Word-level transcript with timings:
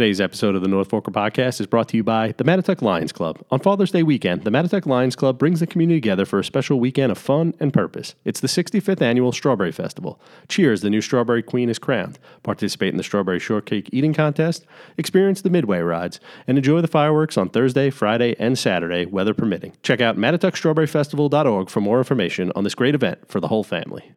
Today's 0.00 0.18
episode 0.18 0.54
of 0.54 0.62
the 0.62 0.68
North 0.68 0.88
Forker 0.88 1.12
podcast 1.12 1.60
is 1.60 1.66
brought 1.66 1.90
to 1.90 1.96
you 1.98 2.02
by 2.02 2.32
the 2.38 2.42
Mattituck 2.42 2.80
Lions 2.80 3.12
Club. 3.12 3.44
On 3.50 3.60
Father's 3.60 3.90
Day 3.90 4.02
weekend, 4.02 4.44
the 4.44 4.50
Mattituck 4.50 4.86
Lions 4.86 5.14
Club 5.14 5.38
brings 5.38 5.60
the 5.60 5.66
community 5.66 6.00
together 6.00 6.24
for 6.24 6.38
a 6.38 6.44
special 6.44 6.80
weekend 6.80 7.12
of 7.12 7.18
fun 7.18 7.52
and 7.60 7.70
purpose. 7.70 8.14
It's 8.24 8.40
the 8.40 8.48
65th 8.48 9.02
annual 9.02 9.30
Strawberry 9.30 9.72
Festival. 9.72 10.18
Cheers, 10.48 10.80
the 10.80 10.88
new 10.88 11.02
Strawberry 11.02 11.42
Queen 11.42 11.68
is 11.68 11.78
crowned. 11.78 12.18
Participate 12.42 12.94
in 12.94 12.96
the 12.96 13.02
Strawberry 13.02 13.38
Shortcake 13.38 13.90
Eating 13.92 14.14
Contest, 14.14 14.64
experience 14.96 15.42
the 15.42 15.50
Midway 15.50 15.80
rides, 15.80 16.18
and 16.46 16.56
enjoy 16.56 16.80
the 16.80 16.88
fireworks 16.88 17.36
on 17.36 17.50
Thursday, 17.50 17.90
Friday, 17.90 18.34
and 18.38 18.58
Saturday, 18.58 19.04
weather 19.04 19.34
permitting. 19.34 19.76
Check 19.82 20.00
out 20.00 20.16
mattituckstrawberryfestival.org 20.16 21.68
for 21.68 21.82
more 21.82 21.98
information 21.98 22.52
on 22.56 22.64
this 22.64 22.74
great 22.74 22.94
event 22.94 23.28
for 23.28 23.38
the 23.38 23.48
whole 23.48 23.64
family. 23.64 24.14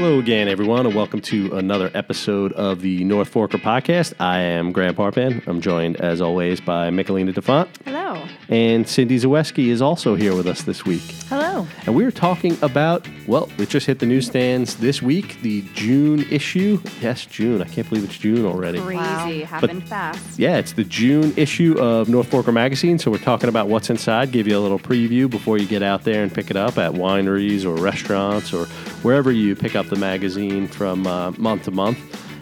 Hello 0.00 0.18
again, 0.18 0.48
everyone, 0.48 0.86
and 0.86 0.94
welcome 0.94 1.20
to 1.20 1.54
another 1.58 1.90
episode 1.92 2.54
of 2.54 2.80
the 2.80 3.04
North 3.04 3.30
Forker 3.30 3.60
podcast. 3.60 4.14
I 4.18 4.38
am 4.38 4.72
Grant 4.72 4.96
Parpan. 4.96 5.46
I'm 5.46 5.60
joined, 5.60 6.00
as 6.00 6.22
always, 6.22 6.58
by 6.58 6.88
Michelina 6.88 7.34
DeFont. 7.34 7.68
Hello. 7.84 7.99
And 8.48 8.88
Cindy 8.88 9.18
Zaweski 9.18 9.68
is 9.68 9.80
also 9.80 10.14
here 10.14 10.34
with 10.34 10.46
us 10.46 10.62
this 10.62 10.84
week. 10.84 11.02
Hello. 11.28 11.66
And 11.86 11.94
we 11.94 12.04
are 12.04 12.10
talking 12.10 12.56
about, 12.62 13.08
well, 13.26 13.48
it 13.58 13.68
just 13.68 13.86
hit 13.86 13.98
the 13.98 14.06
newsstands 14.06 14.76
this 14.76 15.00
week, 15.00 15.40
the 15.42 15.62
June 15.74 16.26
issue. 16.30 16.80
Yes, 17.00 17.24
June. 17.26 17.62
I 17.62 17.66
can't 17.66 17.88
believe 17.88 18.04
it's 18.04 18.18
June 18.18 18.44
already. 18.44 18.80
Crazy. 18.80 18.96
Wow. 18.96 19.46
Happened 19.46 19.88
fast. 19.88 20.38
Yeah, 20.38 20.56
it's 20.56 20.72
the 20.72 20.84
June 20.84 21.32
issue 21.36 21.78
of 21.78 22.08
North 22.08 22.30
Forker 22.30 22.52
Magazine. 22.52 22.98
So 22.98 23.10
we're 23.10 23.18
talking 23.18 23.48
about 23.48 23.68
what's 23.68 23.90
inside, 23.90 24.32
give 24.32 24.46
you 24.46 24.56
a 24.56 24.60
little 24.60 24.78
preview 24.78 25.30
before 25.30 25.58
you 25.58 25.66
get 25.66 25.82
out 25.82 26.04
there 26.04 26.22
and 26.22 26.32
pick 26.32 26.50
it 26.50 26.56
up 26.56 26.78
at 26.78 26.92
wineries 26.92 27.64
or 27.64 27.80
restaurants 27.80 28.52
or 28.52 28.66
wherever 29.02 29.30
you 29.30 29.54
pick 29.54 29.76
up 29.76 29.86
the 29.86 29.96
magazine 29.96 30.66
from 30.66 31.06
uh, 31.06 31.30
month 31.32 31.64
to 31.64 31.70
month. 31.70 31.98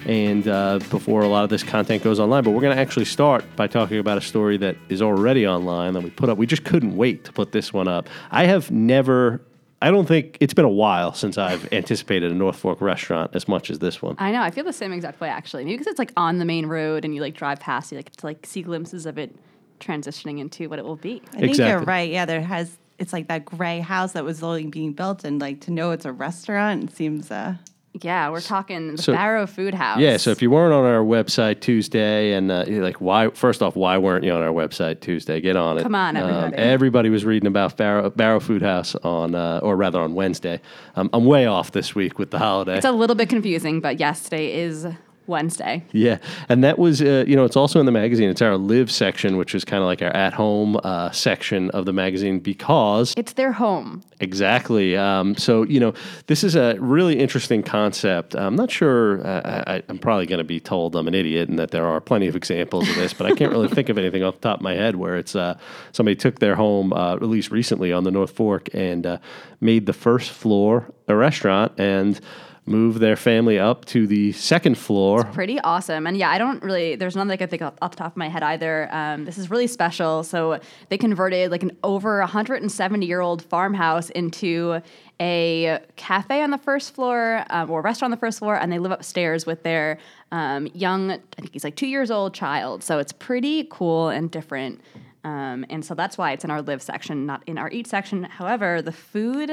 And 0.09 0.48
uh, 0.48 0.78
before 0.91 1.20
a 1.20 1.28
lot 1.28 1.45
of 1.45 1.51
this 1.51 1.62
content 1.62 2.03
goes 2.03 2.19
online, 2.19 2.42
but 2.42 2.53
we're 2.53 2.62
going 2.62 2.75
to 2.75 2.81
actually 2.81 3.05
start 3.05 3.45
by 3.56 3.67
talking 3.67 3.98
about 3.98 4.17
a 4.17 4.23
story 4.23 4.56
that 4.56 4.75
is 4.89 5.03
already 5.03 5.47
online 5.47 5.92
that 5.92 6.03
we 6.03 6.09
put 6.09 6.31
up. 6.31 6.39
We 6.39 6.47
just 6.47 6.64
couldn't 6.64 6.97
wait 6.97 7.25
to 7.27 7.33
put 7.33 7.53
this 7.53 7.75
one 7.75 7.89
up. 7.89 8.09
I 8.31 8.47
have 8.47 8.70
never. 8.70 9.42
I 9.83 9.91
don't 9.91 10.06
think 10.06 10.39
it's 10.41 10.55
been 10.55 10.64
a 10.64 10.70
while 10.70 11.12
since 11.12 11.36
I've 11.36 11.70
anticipated 11.73 12.33
a 12.33 12.34
North 12.34 12.56
Fork 12.56 12.81
restaurant 12.81 13.33
as 13.34 13.47
much 13.47 13.70
as 13.70 13.81
this 13.81 14.01
one. 14.01 14.17
I 14.19 14.33
know. 14.33 14.41
I 14.41 14.51
feel 14.51 14.64
the 14.64 14.73
same 14.73 14.92
exact 14.92 15.20
way 15.20 15.29
actually. 15.29 15.64
Maybe 15.64 15.75
because 15.77 15.89
it's 15.89 15.98
like 15.98 16.12
on 16.17 16.39
the 16.39 16.47
main 16.47 16.64
road 16.64 17.05
and 17.05 17.14
you 17.14 17.20
like 17.20 17.34
drive 17.34 17.61
past, 17.61 17.92
you 17.92 17.98
like 17.98 18.11
to 18.11 18.27
like 18.27 18.47
see 18.47 18.62
glimpses 18.62 19.05
of 19.05 19.19
it 19.19 19.36
transitioning 19.79 20.41
into 20.41 20.70
what 20.70 20.79
it 20.79 20.86
will 20.86 20.97
be. 20.97 21.23
I 21.34 21.41
think 21.41 21.59
you're 21.59 21.81
right. 21.81 22.11
Yeah, 22.11 22.25
there 22.25 22.41
has. 22.41 22.79
It's 22.98 23.12
like 23.12 23.29
that 23.29 23.45
gray 23.45 23.81
house 23.81 24.12
that 24.12 24.25
was 24.25 24.39
slowly 24.39 24.67
being 24.67 24.95
built, 24.95 25.23
and 25.23 25.39
like 25.39 25.61
to 25.61 25.70
know 25.70 25.91
it's 25.91 26.06
a 26.06 26.12
restaurant 26.12 26.84
it 26.84 26.97
seems. 26.97 27.31
uh 27.31 27.56
Yeah, 28.03 28.31
we're 28.31 28.41
talking 28.41 28.97
the 28.97 29.03
So- 29.03 29.13
Barrow 29.13 29.47
Food 29.47 29.75
House. 29.75 29.99
Yeah, 30.01 30.17
so 30.19 30.31
if 30.31 30.43
you 30.43 30.51
weren't 30.51 30.73
on 30.73 30.85
our 30.85 31.03
website 31.03 31.61
Tuesday, 31.61 32.33
and 32.35 32.51
uh, 32.51 32.65
like, 32.69 33.01
why? 33.01 33.31
First 33.31 33.63
off, 33.63 33.77
why 33.77 33.99
weren't 33.99 34.25
you 34.25 34.33
on 34.33 34.43
our 34.43 34.53
website 34.53 35.01
Tuesday? 35.01 35.41
Get 35.41 35.57
on 35.57 35.79
it. 35.79 35.83
Come 35.83 35.95
on, 35.95 36.17
Um, 36.17 36.23
everybody. 36.29 36.57
everybody 36.57 37.11
was 37.11 37.25
reading 37.25 37.47
about 37.47 37.77
Barrow, 37.77 38.11
Barrow 38.11 38.41
Food 38.41 38.63
House 38.63 38.95
on, 38.97 39.35
uh, 39.35 39.61
or 39.63 39.77
rather 39.77 40.01
on 40.01 40.15
Wednesday. 40.15 40.61
Um, 40.97 41.11
I'm 41.13 41.25
way 41.25 41.47
off 41.47 41.73
this 41.73 41.95
week 41.95 42.19
with 42.19 42.31
the 42.31 42.39
holiday. 42.39 42.77
it's 42.77 42.85
a 42.87 42.93
little 42.93 43.17
bit 43.17 43.29
confusing, 43.29 43.81
but 43.81 43.99
yes, 44.01 44.23
today 44.23 44.53
is 44.55 44.87
Wednesday. 45.29 45.84
Yeah, 45.93 46.19
and 46.48 46.65
that 46.65 46.79
was, 46.79 47.01
uh, 47.03 47.25
you 47.27 47.37
know, 47.37 47.45
it's 47.45 47.57
also 47.57 47.81
in 47.81 47.87
the 47.87 47.93
magazine. 47.93 48.29
It's 48.29 48.43
our 48.43 48.57
live 48.57 48.91
section, 48.91 49.37
which 49.37 49.55
is 49.55 49.65
kind 49.65 49.83
of 49.83 49.87
like 49.87 50.03
our 50.03 50.15
at 50.17 50.33
home 50.33 50.79
uh, 50.83 51.11
section 51.11 51.70
of 51.70 51.85
the 51.85 51.93
magazine 51.93 52.41
because 52.41 53.15
It's 53.17 53.35
their 53.35 53.53
home. 53.53 54.03
Exactly. 54.20 54.97
Um, 54.97 55.37
so, 55.37 55.62
you 55.62 55.79
know, 55.79 55.95
this 56.27 56.43
is 56.43 56.57
a 56.57 56.77
really 56.81 57.19
interesting 57.19 57.62
concept. 57.62 58.35
I'm 58.35 58.57
not 58.57 58.70
sure, 58.70 59.25
uh, 59.25 59.65
I, 59.67 59.83
I'm 59.89 59.98
probably 59.98 60.27
going 60.27 60.39
to 60.39 60.45
be 60.45 60.59
told 60.59 60.97
I'm 60.97 61.07
an 61.07 61.15
idiot 61.15 61.48
and 61.48 61.59
that 61.59 61.70
there 61.70 61.87
are 61.87 62.01
plenty 62.01 62.27
of 62.27 62.35
examples 62.35 62.89
of 62.89 62.97
this, 62.97 63.13
but 63.15 63.27
I 63.27 63.35
can't 63.35 63.53
really 63.53 63.69
think 63.69 63.89
of 63.89 63.98
anything 63.98 64.25
off 64.25 64.35
the 64.35 64.41
top 64.41 64.58
of 64.58 64.63
my 64.63 64.75
head 64.75 64.97
where 64.97 65.17
it's 65.17 65.36
uh, 65.36 65.57
somebody 65.92 66.17
took 66.17 66.41
their 66.41 66.57
home, 66.57 66.92
uh, 66.92 67.14
at 67.14 67.23
least 67.23 67.51
recently 67.51 67.92
on 67.92 68.05
the 68.05 68.11
North 68.11 68.33
Fork, 68.33 68.69
and 68.75 69.07
uh, 69.07 69.19
made 69.61 69.86
the 69.86 69.92
first 69.92 70.31
floor 70.31 70.92
a 71.07 71.14
restaurant 71.14 71.73
and 71.79 72.20
moved 72.68 73.01
their 73.01 73.17
family 73.17 73.58
up 73.58 73.84
to 73.86 74.06
the 74.06 74.33
second 74.33 74.77
floor. 74.77 75.24
Pretty 75.24 75.58
awesome. 75.61 76.06
And 76.06 76.17
yeah, 76.17 76.30
I 76.30 76.39
don't 76.39 76.62
really, 76.62 76.96
there's 76.96 77.17
none 77.17 77.29
that 77.29 77.34
I 77.34 77.36
can 77.36 77.48
think 77.48 77.62
of 77.62 77.74
off 77.83 77.92
the 77.92 77.96
top 77.96 78.12
of 78.12 78.17
my 78.17 78.29
head 78.29 78.42
either. 78.42 78.89
Um, 78.92 79.24
this 79.24 79.39
is 79.39 79.51
really 79.51 79.67
special. 79.67 80.23
So 80.23 80.61
they 80.89 80.98
converted 80.98 81.51
like 81.51 81.62
an 81.62 81.77
over 81.83 82.18
170 82.20 83.07
year 83.07 83.20
old 83.20 83.42
farmhouse 83.42 84.11
into 84.11 84.80
a 85.20 85.80
cafe 85.96 86.42
on 86.42 86.51
the 86.51 86.58
first 86.58 86.95
floor 86.95 87.45
um, 87.51 87.70
or 87.70 87.83
restaurant 87.83 88.12
on 88.12 88.17
the 88.17 88.20
first 88.20 88.39
floor, 88.39 88.57
and 88.57 88.70
they 88.70 88.78
live 88.78 88.92
upstairs 88.92 89.46
with 89.46 89.62
their 89.62 89.98
um, 90.30 90.68
young, 90.74 91.11
I 91.11 91.18
think 91.36 91.52
he's 91.52 91.64
like 91.64 91.77
two 91.77 91.86
years 91.89 92.11
old 92.11 92.34
child. 92.34 92.83
So 92.84 92.98
it's 92.98 93.12
pretty 93.12 93.67
cool 93.70 94.08
and 94.08 94.30
different. 94.30 94.80
Um, 95.24 95.67
and 95.68 95.84
so 95.84 95.95
that's 95.95 96.17
why 96.17 96.33
it's 96.33 96.45
in 96.45 96.51
our 96.51 96.62
live 96.62 96.83
section, 96.83 97.27
not 97.27 97.42
in 97.46 97.58
our 97.58 97.70
eat 97.70 97.86
section. 97.86 98.24
However, 98.24 98.80
the 98.80 98.92
food, 98.92 99.51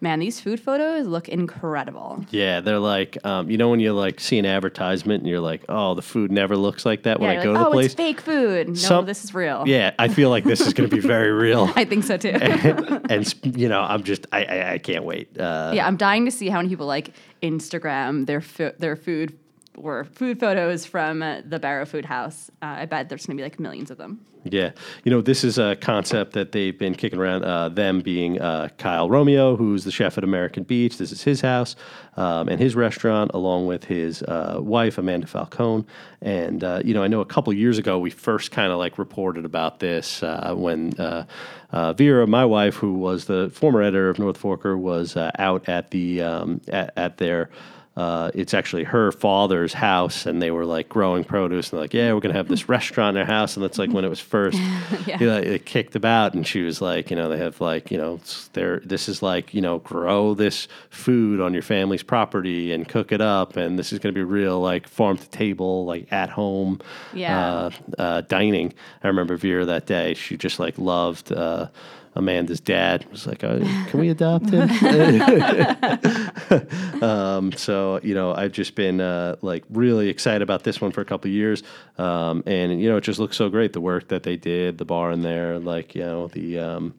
man, 0.00 0.18
these 0.18 0.40
food 0.40 0.60
photos 0.60 1.06
look 1.06 1.28
incredible. 1.28 2.24
Yeah, 2.30 2.60
they're 2.60 2.78
like, 2.78 3.18
um, 3.24 3.50
you 3.50 3.58
know, 3.58 3.68
when 3.68 3.80
you 3.80 3.92
like 3.92 4.20
see 4.20 4.38
an 4.38 4.46
advertisement 4.46 5.22
and 5.22 5.28
you're 5.28 5.40
like, 5.40 5.62
oh, 5.68 5.94
the 5.94 6.02
food 6.02 6.30
never 6.32 6.56
looks 6.56 6.86
like 6.86 7.02
that 7.02 7.20
when 7.20 7.32
Yeah, 7.32 7.40
I 7.40 7.44
go 7.44 7.50
like, 7.52 7.58
to 7.58 7.64
the 7.64 7.68
oh, 7.68 7.72
place. 7.72 7.86
it's 7.86 7.94
fake 7.94 8.20
food. 8.20 8.68
No, 8.68 8.74
Some- 8.74 9.06
this 9.06 9.24
is 9.24 9.34
real. 9.34 9.64
Yeah, 9.66 9.92
I 9.98 10.08
feel 10.08 10.30
like 10.30 10.44
this 10.44 10.60
is 10.60 10.72
going 10.72 10.88
to 10.88 10.94
be 10.94 11.00
very 11.02 11.30
real. 11.32 11.70
I 11.76 11.84
think 11.84 12.04
so 12.04 12.16
too. 12.16 12.30
and 13.10 13.26
sp- 13.26 13.56
you 13.56 13.68
know, 13.68 13.80
I'm 13.80 14.02
just 14.02 14.26
I 14.32 14.44
I, 14.44 14.72
I 14.74 14.78
can't 14.78 15.04
wait. 15.04 15.38
Uh, 15.38 15.72
yeah, 15.74 15.86
I'm 15.86 15.96
dying 15.96 16.24
to 16.24 16.30
see 16.30 16.48
how 16.48 16.58
many 16.58 16.68
people 16.68 16.86
like 16.86 17.12
Instagram 17.42 18.26
their 18.26 18.40
fo- 18.40 18.74
their 18.78 18.96
food 18.96 19.38
or 19.76 20.04
food 20.04 20.40
photos 20.40 20.84
from 20.84 21.22
uh, 21.22 21.40
the 21.44 21.58
Barrow 21.58 21.86
Food 21.86 22.04
House. 22.04 22.50
Uh, 22.62 22.66
I 22.78 22.86
bet 22.86 23.08
there's 23.08 23.26
going 23.26 23.36
to 23.36 23.40
be 23.40 23.44
like 23.44 23.58
millions 23.58 23.90
of 23.90 23.98
them. 23.98 24.20
yeah. 24.44 24.72
You 25.04 25.10
know, 25.10 25.20
this 25.20 25.44
is 25.44 25.58
a 25.58 25.76
concept 25.76 26.32
that 26.32 26.52
they've 26.52 26.76
been 26.76 26.94
kicking 26.94 27.18
around. 27.18 27.44
Uh, 27.44 27.68
them 27.68 28.00
being 28.00 28.40
uh, 28.40 28.68
Kyle 28.78 29.08
Romeo, 29.08 29.56
who's 29.56 29.84
the 29.84 29.90
chef 29.90 30.18
at 30.18 30.24
American 30.24 30.64
Beach. 30.64 30.98
This 30.98 31.12
is 31.12 31.22
his 31.22 31.40
house 31.40 31.76
um, 32.16 32.48
and 32.48 32.60
his 32.60 32.74
restaurant, 32.74 33.30
along 33.34 33.66
with 33.66 33.84
his 33.84 34.22
uh, 34.22 34.58
wife 34.60 34.98
Amanda 34.98 35.26
Falcone. 35.26 35.84
And 36.20 36.64
uh, 36.64 36.82
you 36.84 36.94
know, 36.94 37.02
I 37.02 37.08
know 37.08 37.20
a 37.20 37.26
couple 37.26 37.52
years 37.52 37.78
ago 37.78 37.98
we 37.98 38.10
first 38.10 38.50
kind 38.50 38.72
of 38.72 38.78
like 38.78 38.98
reported 38.98 39.44
about 39.44 39.80
this 39.80 40.22
when. 40.22 40.92
Vera, 41.72 42.26
my 42.26 42.44
wife, 42.44 42.74
who 42.74 42.94
was 42.94 43.26
the 43.26 43.48
former 43.54 43.80
editor 43.80 44.10
of 44.10 44.18
North 44.18 44.42
Forker, 44.42 44.76
was 44.76 45.16
out 45.16 45.68
at 45.68 45.92
the 45.92 46.20
um, 46.20 46.60
at, 46.66 46.92
at 46.96 47.18
their 47.18 47.48
uh, 48.00 48.30
it's 48.34 48.54
actually 48.54 48.84
her 48.84 49.12
father's 49.12 49.74
house, 49.74 50.24
and 50.26 50.40
they 50.40 50.50
were 50.50 50.64
like 50.64 50.88
growing 50.88 51.22
produce, 51.24 51.66
and 51.70 51.76
they're 51.76 51.84
like, 51.84 51.92
yeah, 51.94 52.12
we're 52.14 52.20
gonna 52.20 52.34
have 52.42 52.48
this 52.48 52.68
restaurant 52.76 53.16
in 53.16 53.20
our 53.20 53.26
house, 53.26 53.56
and 53.56 53.62
that's 53.64 53.78
like 53.78 53.90
when 53.90 54.04
it 54.04 54.08
was 54.08 54.20
first 54.20 54.58
Yeah. 55.06 55.18
they, 55.18 55.26
like, 55.26 55.44
they 55.44 55.58
kicked 55.58 55.94
about, 55.96 56.34
and 56.34 56.46
she 56.46 56.62
was 56.62 56.80
like, 56.80 57.10
you 57.10 57.16
know, 57.16 57.28
they 57.28 57.38
have 57.38 57.60
like, 57.60 57.90
you 57.90 57.98
know, 57.98 58.20
there. 58.54 58.80
This 58.84 59.08
is 59.08 59.22
like, 59.22 59.52
you 59.52 59.60
know, 59.60 59.78
grow 59.80 60.34
this 60.34 60.66
food 60.88 61.40
on 61.40 61.52
your 61.52 61.62
family's 61.62 62.02
property 62.02 62.72
and 62.72 62.88
cook 62.88 63.12
it 63.12 63.20
up, 63.20 63.56
and 63.56 63.78
this 63.78 63.92
is 63.92 63.98
gonna 63.98 64.12
be 64.14 64.22
real 64.24 64.60
like 64.60 64.88
farm 64.88 65.18
to 65.18 65.28
table, 65.30 65.84
like 65.84 66.10
at 66.12 66.30
home, 66.30 66.80
Yeah. 67.12 67.38
uh, 67.40 67.70
uh, 67.98 68.20
dining. 68.22 68.72
I 69.04 69.08
remember 69.08 69.36
Vera 69.36 69.64
that 69.66 69.86
day; 69.86 70.14
she 70.14 70.36
just 70.36 70.58
like 70.58 70.78
loved. 70.78 71.32
Amanda's 72.20 72.60
dad 72.60 73.04
was 73.10 73.26
like, 73.26 73.42
uh, 73.42 73.58
"Can 73.88 73.98
we 73.98 74.10
adopt 74.10 74.50
him?" 74.50 74.70
um, 77.02 77.52
so 77.52 77.98
you 78.02 78.14
know, 78.14 78.34
I've 78.34 78.52
just 78.52 78.74
been 78.74 79.00
uh, 79.00 79.36
like 79.42 79.64
really 79.70 80.08
excited 80.08 80.42
about 80.42 80.62
this 80.62 80.80
one 80.80 80.92
for 80.92 81.00
a 81.00 81.04
couple 81.04 81.28
of 81.28 81.34
years, 81.34 81.62
um, 81.98 82.42
and 82.46 82.80
you 82.80 82.88
know, 82.88 82.98
it 82.98 83.04
just 83.04 83.18
looks 83.18 83.36
so 83.36 83.48
great. 83.48 83.72
The 83.72 83.80
work 83.80 84.08
that 84.08 84.22
they 84.22 84.36
did, 84.36 84.78
the 84.78 84.84
bar 84.84 85.10
in 85.10 85.22
there, 85.22 85.58
like 85.58 85.94
you 85.94 86.02
know, 86.02 86.28
the 86.28 86.58
um, 86.58 86.94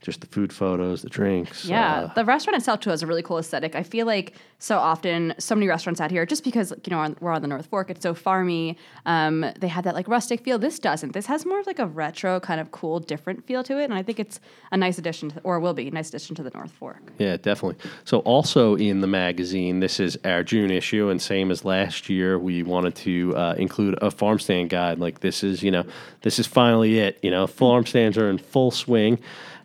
just 0.00 0.20
the 0.20 0.26
food 0.26 0.52
photos, 0.52 1.02
the 1.02 1.08
drinks. 1.08 1.64
Yeah, 1.64 2.02
uh, 2.02 2.14
the 2.14 2.24
restaurant 2.24 2.56
itself 2.56 2.80
too 2.80 2.90
has 2.90 3.02
a 3.02 3.06
really 3.06 3.22
cool 3.22 3.38
aesthetic. 3.38 3.74
I 3.74 3.82
feel 3.82 4.06
like 4.06 4.34
so 4.58 4.78
often, 4.78 5.34
so 5.38 5.54
many 5.54 5.68
restaurants 5.68 6.00
out 6.00 6.10
here, 6.10 6.24
just 6.24 6.44
because 6.44 6.72
you 6.84 6.90
know 6.90 7.14
we're 7.20 7.32
on 7.32 7.42
the 7.42 7.48
North 7.48 7.66
Fork, 7.66 7.90
it's 7.90 8.02
so 8.02 8.14
farmy. 8.14 8.76
Um, 9.04 9.44
they 9.58 9.68
have 9.68 9.84
that 9.84 9.94
like 9.94 10.08
rustic 10.08 10.42
feel. 10.42 10.58
This 10.58 10.78
doesn't. 10.78 11.12
This 11.12 11.26
has 11.26 11.44
more 11.44 11.60
of 11.60 11.66
like 11.66 11.78
a 11.78 11.86
retro 11.86 12.40
kind 12.40 12.60
of 12.60 12.70
cool, 12.70 13.00
different 13.00 13.46
feel 13.46 13.62
to 13.64 13.78
it, 13.78 13.84
and 13.84 13.94
I 13.94 14.02
think 14.02 14.18
it's 14.20 14.40
a 14.72 14.76
nice 14.76 14.98
addition, 14.98 15.30
to, 15.30 15.40
or 15.40 15.60
will 15.60 15.74
be 15.74 15.88
a 15.88 15.90
nice 15.90 16.08
addition 16.08 16.36
to 16.36 16.42
the 16.42 16.50
North 16.50 16.72
Fork. 16.72 17.02
Yeah, 17.18 17.36
definitely. 17.36 17.76
So, 18.04 18.20
also 18.20 18.76
in 18.76 19.00
the 19.00 19.06
magazine, 19.06 19.80
this 19.80 20.00
is 20.00 20.18
our 20.24 20.42
June 20.42 20.70
issue, 20.70 21.08
and 21.08 21.20
same 21.20 21.50
as 21.50 21.64
last 21.64 22.08
year, 22.08 22.38
we 22.38 22.62
wanted 22.62 22.94
to 22.96 23.36
uh, 23.36 23.54
include 23.58 23.98
a 24.02 24.10
farm 24.10 24.38
stand 24.38 24.70
guide. 24.70 24.98
Like 24.98 25.20
this 25.20 25.42
is, 25.42 25.62
you 25.62 25.70
know, 25.70 25.84
this 26.22 26.38
is 26.38 26.46
finally 26.46 26.98
it. 26.98 27.18
You 27.22 27.30
know, 27.30 27.46
farm 27.46 27.86
stands 27.86 28.16
are 28.16 28.30
in 28.30 28.38
full 28.38 28.70
swing. 28.70 29.18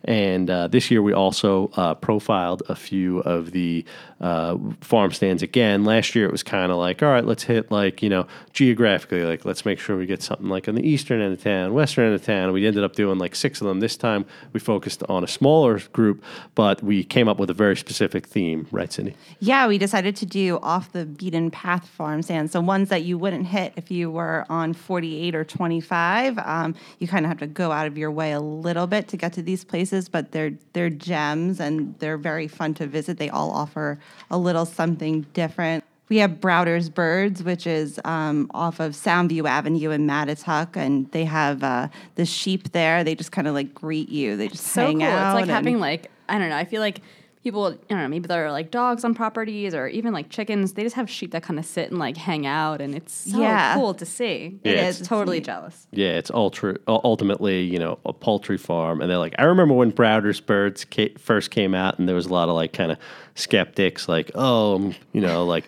And 0.04 0.50
uh, 0.50 0.68
this 0.68 0.90
year 0.90 1.02
we 1.02 1.12
also 1.12 1.70
uh, 1.76 1.94
profiled 1.94 2.62
a 2.68 2.76
few 2.76 3.18
of 3.20 3.52
the 3.52 3.84
uh, 4.20 4.56
farm 4.80 5.12
stands 5.12 5.42
again. 5.42 5.84
Last 5.84 6.14
year 6.14 6.26
it 6.26 6.32
was 6.32 6.42
kind 6.42 6.70
of 6.70 6.78
like, 6.78 7.02
all 7.02 7.08
right, 7.08 7.24
let's 7.24 7.42
hit 7.42 7.70
like, 7.70 8.02
you 8.02 8.08
know, 8.08 8.26
geographically, 8.52 9.24
like 9.24 9.44
let's 9.44 9.64
make 9.64 9.78
sure 9.78 9.96
we 9.96 10.06
get 10.06 10.22
something 10.22 10.48
like 10.48 10.68
on 10.68 10.76
the 10.76 10.88
eastern 10.88 11.20
end 11.20 11.32
of 11.32 11.42
town, 11.42 11.74
western 11.74 12.06
end 12.06 12.14
of 12.14 12.24
town. 12.24 12.52
We 12.52 12.66
ended 12.66 12.84
up 12.84 12.94
doing 12.94 13.18
like 13.18 13.34
six 13.34 13.60
of 13.60 13.66
them. 13.66 13.80
This 13.80 13.96
time 13.96 14.24
we 14.52 14.60
focused 14.60 15.02
on 15.08 15.24
a 15.24 15.28
smaller 15.28 15.80
group, 15.92 16.22
but 16.54 16.82
we 16.82 17.02
came 17.04 17.28
up 17.28 17.38
with 17.38 17.50
a 17.50 17.54
very 17.54 17.76
specific 17.76 18.26
theme, 18.26 18.68
right, 18.70 18.92
Cindy? 18.92 19.14
Yeah, 19.40 19.66
we 19.66 19.76
decided 19.76 20.16
to 20.16 20.26
do 20.26 20.58
off 20.62 20.92
the 20.92 21.04
beaten 21.04 21.50
path 21.50 21.88
farm 21.88 22.22
stands. 22.22 22.52
So 22.52 22.60
ones 22.60 22.88
that 22.90 23.02
you 23.02 23.18
wouldn't 23.18 23.46
hit 23.46 23.72
if 23.76 23.90
you 23.90 24.10
were 24.10 24.46
on 24.48 24.72
48 24.72 25.34
or 25.34 25.44
25. 25.44 26.38
Um, 26.38 26.74
you 26.98 27.08
kind 27.08 27.26
of 27.26 27.28
have 27.28 27.38
to 27.38 27.46
go 27.46 27.72
out 27.72 27.86
of 27.86 27.98
your 27.98 28.10
way 28.10 28.32
a 28.32 28.40
little 28.40 28.86
bit 28.86 29.08
to 29.08 29.16
get 29.16 29.32
to 29.34 29.42
these 29.42 29.64
places, 29.64 29.91
but 30.00 30.32
they're 30.32 30.52
they're 30.72 30.90
gems 30.90 31.60
and 31.60 31.94
they're 31.98 32.16
very 32.18 32.48
fun 32.48 32.74
to 32.74 32.86
visit. 32.86 33.18
They 33.18 33.28
all 33.30 33.50
offer 33.50 33.98
a 34.30 34.38
little 34.38 34.64
something 34.64 35.26
different. 35.34 35.84
We 36.08 36.18
have 36.18 36.40
Browder's 36.40 36.90
Birds, 36.90 37.42
which 37.42 37.66
is 37.66 37.98
um, 38.04 38.50
off 38.52 38.80
of 38.80 38.92
Soundview 38.92 39.48
Avenue 39.48 39.90
in 39.90 40.06
Mattituck, 40.06 40.76
and 40.76 41.10
they 41.12 41.24
have 41.24 41.62
uh, 41.62 41.88
the 42.16 42.26
sheep 42.26 42.72
there. 42.72 43.02
They 43.04 43.14
just 43.14 43.32
kind 43.32 43.48
of 43.48 43.54
like 43.54 43.72
greet 43.74 44.08
you. 44.10 44.36
They 44.36 44.48
just 44.48 44.64
So 44.64 44.86
hang 44.86 44.98
cool. 44.98 45.08
out. 45.08 45.36
It's 45.38 45.46
like 45.46 45.54
having 45.54 45.78
like 45.80 46.10
I 46.28 46.38
don't 46.38 46.48
know. 46.50 46.56
I 46.56 46.64
feel 46.64 46.80
like 46.80 47.00
people, 47.44 47.66
I 47.66 47.70
don't 47.88 47.98
know, 47.98 48.08
maybe 48.08 48.28
they're 48.28 48.52
like 48.52 48.70
dogs 48.70 49.04
on 49.04 49.14
properties 49.14 49.74
or 49.74 49.88
even 49.88 50.12
like 50.12 50.28
chickens. 50.30 50.74
They 50.74 50.82
just 50.82 50.94
have 50.96 51.10
sheep 51.10 51.32
that 51.32 51.42
kind 51.42 51.58
of 51.58 51.64
sit 51.64 51.90
and 51.90 51.98
like 51.98 52.16
hang 52.16 52.46
out, 52.46 52.80
and 52.80 52.94
it's 52.94 53.12
so 53.12 53.40
Yeah. 53.40 53.74
cool 53.74 53.94
to 53.94 54.06
see. 54.06 54.60
Yeah, 54.64 54.70
it 54.72 54.74
it's- 54.76 55.00
is 55.00 55.08
totally 55.08 55.40
jealous. 55.40 55.86
Yeah, 55.90 56.10
it's 56.10 56.30
ultra, 56.30 56.76
ultimately, 56.86 57.62
you 57.62 57.78
know, 57.78 57.98
a 58.06 58.12
poultry 58.12 58.58
farm. 58.58 59.00
And 59.00 59.10
they're 59.10 59.18
like, 59.18 59.34
I 59.38 59.44
remember 59.44 59.74
when 59.74 59.90
Browder's 59.90 60.40
Birds 60.40 60.84
ca- 60.84 61.14
first 61.18 61.50
came 61.50 61.74
out, 61.74 61.98
and 61.98 62.08
there 62.08 62.16
was 62.16 62.26
a 62.26 62.32
lot 62.32 62.48
of 62.48 62.54
like 62.54 62.72
kind 62.72 62.92
of 62.92 62.98
skeptics, 63.34 64.08
like, 64.08 64.30
oh, 64.34 64.92
you 65.12 65.20
know, 65.20 65.44
like, 65.44 65.64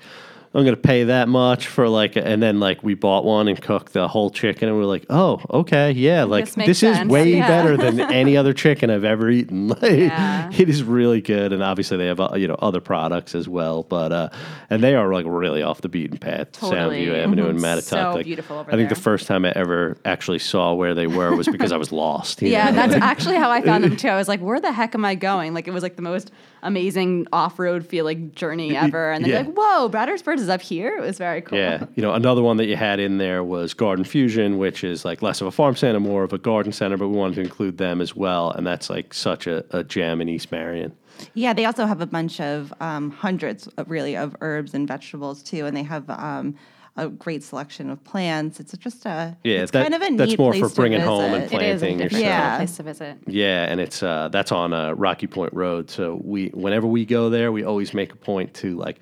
I'm 0.55 0.63
going 0.65 0.77
to 0.77 0.81
pay 0.81 1.05
that 1.05 1.29
much 1.29 1.67
for 1.67 1.89
like, 1.89 2.15
and 2.17 2.41
then 2.43 2.61
like 2.61 2.83
we 2.85 2.95
bought 2.95 3.25
one 3.25 3.49
and 3.49 3.61
cooked 3.61 3.93
the 3.93 4.07
whole 4.07 4.31
chicken, 4.31 4.69
and 4.69 4.79
we 4.79 4.85
are 4.85 4.87
like, 4.87 5.05
oh, 5.11 5.41
okay, 5.51 5.91
yeah, 5.91 6.23
like 6.25 6.45
This 6.53 6.55
this 6.55 6.83
is 6.85 7.05
way 7.07 7.35
yeah. 7.37 7.49
better 7.49 7.77
than 7.77 7.99
any 8.13 8.37
other 8.37 8.53
chicken 8.53 8.89
I've 8.89 9.05
ever 9.05 9.29
eaten. 9.31 9.69
Like, 9.75 9.83
Yeah. 9.83 10.51
It 10.57 10.69
is 10.69 10.85
really 10.85 11.21
good, 11.21 11.53
and 11.53 11.63
obviously 11.63 11.97
they 11.97 12.07
have 12.07 12.21
uh, 12.21 12.31
you 12.37 12.47
know 12.47 12.55
other 12.61 12.81
products 12.81 13.35
as 13.35 13.49
well, 13.49 13.83
but 13.83 14.13
uh, 14.13 14.29
and 14.71 14.83
they 14.83 14.95
are 14.95 15.13
like 15.13 15.27
really 15.29 15.63
off 15.63 15.81
the 15.81 15.89
beaten 15.89 16.19
path. 16.19 16.53
Totally. 16.53 17.07
Soundview 17.07 17.25
Avenue 17.25 17.49
and 17.49 17.59
Mhm. 17.59 17.63
Mattituck, 17.63 17.83
So 17.83 18.13
like, 18.15 18.25
beautiful 18.25 18.65
I 18.69 18.77
think 18.77 18.89
the 18.91 18.95
first 18.95 19.27
time 19.27 19.45
I 19.45 19.53
ever 19.57 19.97
actually 20.05 20.39
saw 20.39 20.73
where 20.75 20.95
they 20.95 21.07
were 21.09 21.35
was 21.35 21.49
because 21.49 21.73
I 21.73 21.77
was 21.77 21.91
lost. 21.91 22.43
Yeah, 22.55 22.71
know? 22.71 22.77
that's 22.77 22.95
actually 22.95 23.37
how 23.37 23.51
I 23.51 23.61
found 23.61 23.83
them 23.85 23.97
too. 23.97 24.09
I 24.09 24.17
was 24.17 24.29
like, 24.29 24.41
where 24.41 24.61
the 24.61 24.71
heck 24.73 24.95
am 24.95 25.05
I 25.05 25.15
going? 25.17 25.53
Like, 25.55 25.67
it 25.67 25.73
was 25.73 25.83
like 25.83 25.97
the 25.97 26.03
most 26.03 26.31
amazing 26.63 27.27
off 27.33 27.59
road 27.59 27.87
feeling 27.87 28.33
journey 28.33 28.77
ever. 28.77 29.11
And 29.13 29.25
then 29.25 29.31
Yeah. 29.31 29.39
like, 29.39 29.55
whoa, 29.55 29.89
Birds 29.89 30.23
is 30.45 30.49
up 30.49 30.63
here. 30.63 30.97
It 30.97 31.01
was 31.01 31.19
very 31.19 31.43
cool. 31.43 31.59
Yeah, 31.59 31.87
you 31.97 32.03
know, 32.03 32.15
another 32.15 32.43
one 32.43 32.57
that 32.59 32.67
you 32.67 32.77
had 32.77 33.01
in 33.01 33.19
there 33.19 33.43
was 33.43 33.75
Garden 33.75 34.05
Fusion, 34.05 34.59
which 34.59 34.85
is 34.85 35.05
like 35.05 35.23
less 35.23 35.41
of 35.41 35.49
a 35.49 35.51
farm 35.51 35.75
center, 35.75 35.99
more 35.99 36.23
of 36.23 36.33
a 36.33 36.39
garden 36.39 36.71
center, 36.73 36.97
but 36.97 37.09
we 37.09 37.17
wanted 37.17 37.35
to 37.37 37.41
include 37.41 37.79
them 37.79 38.01
as 38.01 38.15
well, 38.15 38.51
and 38.53 38.65
that's 38.67 38.89
like 38.89 39.13
such 39.13 39.47
a, 39.49 39.65
a 39.77 39.83
gem 39.83 40.21
in 40.21 40.29
East 40.29 40.53
Marion. 40.53 40.95
Yeah, 41.35 41.53
they 41.53 41.65
also 41.65 41.87
have 41.87 42.01
a 42.01 42.07
bunch 42.07 42.41
of 42.41 42.73
um, 42.81 43.11
hundreds, 43.11 43.67
of, 43.77 43.91
really, 43.91 44.17
of 44.17 44.37
herbs 44.41 44.75
and 44.75 44.87
vegetables 44.87 45.43
too, 45.43 45.65
and 45.67 45.77
they 45.77 45.85
have 45.85 46.09
um, 46.11 46.57
a 46.97 47.09
great 47.09 47.43
selection 47.43 47.89
of 47.91 48.03
plants. 48.05 48.59
It's 48.61 48.77
just 48.79 49.07
a 49.07 49.37
Yeah, 49.45 49.59
it's 49.63 49.71
that- 49.73 49.83
kind 49.83 49.95
of 49.95 50.03
a 50.03 50.17
that's 50.17 50.31
neat 50.31 50.39
more 50.39 50.53
place 50.53 50.63
for 50.63 50.69
to 50.71 50.75
bringing 50.75 51.01
home 51.01 51.33
and 51.35 51.45
visit. 51.45 51.63
It 51.63 51.63
is 51.63 51.83
a 51.83 51.87
planting 51.87 52.01
yourself. 52.05 52.23
Yeah. 52.23 52.57
place 52.57 52.77
to 52.77 52.83
visit. 52.83 53.17
Yeah, 53.27 53.65
and 53.65 53.81
it's 53.81 54.03
uh, 54.03 54.29
that's 54.33 54.51
on 54.53 54.73
uh, 54.73 54.93
Rocky 54.93 55.27
Point 55.29 55.53
Road. 55.53 55.89
So 55.91 56.21
we, 56.25 56.49
whenever 56.49 56.87
we 56.87 57.05
go 57.05 57.31
there, 57.31 57.53
we 57.53 57.63
always 57.65 57.95
make 57.95 58.13
a 58.13 58.17
point 58.17 58.53
to 58.55 58.77
like 58.77 58.99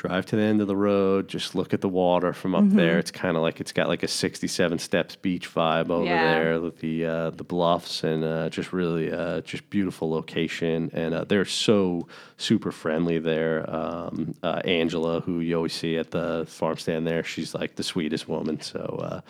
drive 0.00 0.24
to 0.26 0.36
the 0.36 0.42
end 0.42 0.60
of 0.62 0.66
the 0.66 0.76
road, 0.76 1.28
just 1.28 1.54
look 1.54 1.74
at 1.74 1.80
the 1.82 1.88
water 1.88 2.32
from 2.32 2.54
up 2.54 2.68
there. 2.70 2.98
It's 2.98 3.10
kind 3.10 3.36
of 3.36 3.42
like 3.42 3.60
it's 3.60 3.72
got 3.72 3.86
like 3.88 4.02
a 4.02 4.08
sixty-seven 4.08 4.78
steps 4.78 5.14
beach 5.16 5.52
vibe 5.54 5.90
over 5.90 6.04
Yeah. 6.06 6.32
there 6.32 6.60
with 6.60 6.78
the 6.80 7.04
uh, 7.04 7.30
the 7.30 7.44
bluffs 7.44 8.02
and 8.02 8.24
uh, 8.24 8.48
just 8.48 8.72
really 8.72 9.12
uh, 9.12 9.42
just 9.42 9.68
beautiful 9.68 10.10
location. 10.10 10.90
And 10.94 11.12
uh, 11.14 11.24
they're 11.24 11.44
so 11.44 12.08
super 12.38 12.72
friendly 12.72 13.18
there. 13.18 13.68
Um, 13.68 14.34
uh, 14.42 14.62
Angela, 14.64 15.20
who 15.20 15.40
you 15.40 15.56
always 15.56 15.74
see 15.74 15.98
at 15.98 16.10
the 16.10 16.46
farm 16.48 16.78
stand 16.78 17.06
there, 17.06 17.22
she's 17.22 17.54
like 17.54 17.76
the 17.76 17.84
sweetest 17.84 18.28
woman. 18.28 18.60
So. 18.60 18.80
Uh, 19.02 19.20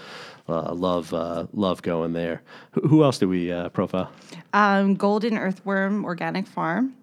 uh, 0.49 0.75
love 0.75 1.15
uh, 1.15 1.47
love 1.53 1.81
going 1.81 2.13
there. 2.13 2.43
Who, 2.73 2.81
who 2.89 3.05
else 3.05 3.19
do 3.19 3.29
we 3.29 3.53
uh, 3.53 3.69
profile? 3.69 4.11
Um, 4.53 4.97
Golden 4.97 5.39
Earthworm 5.39 6.05
Organic 6.05 6.47
Farm. 6.49 6.95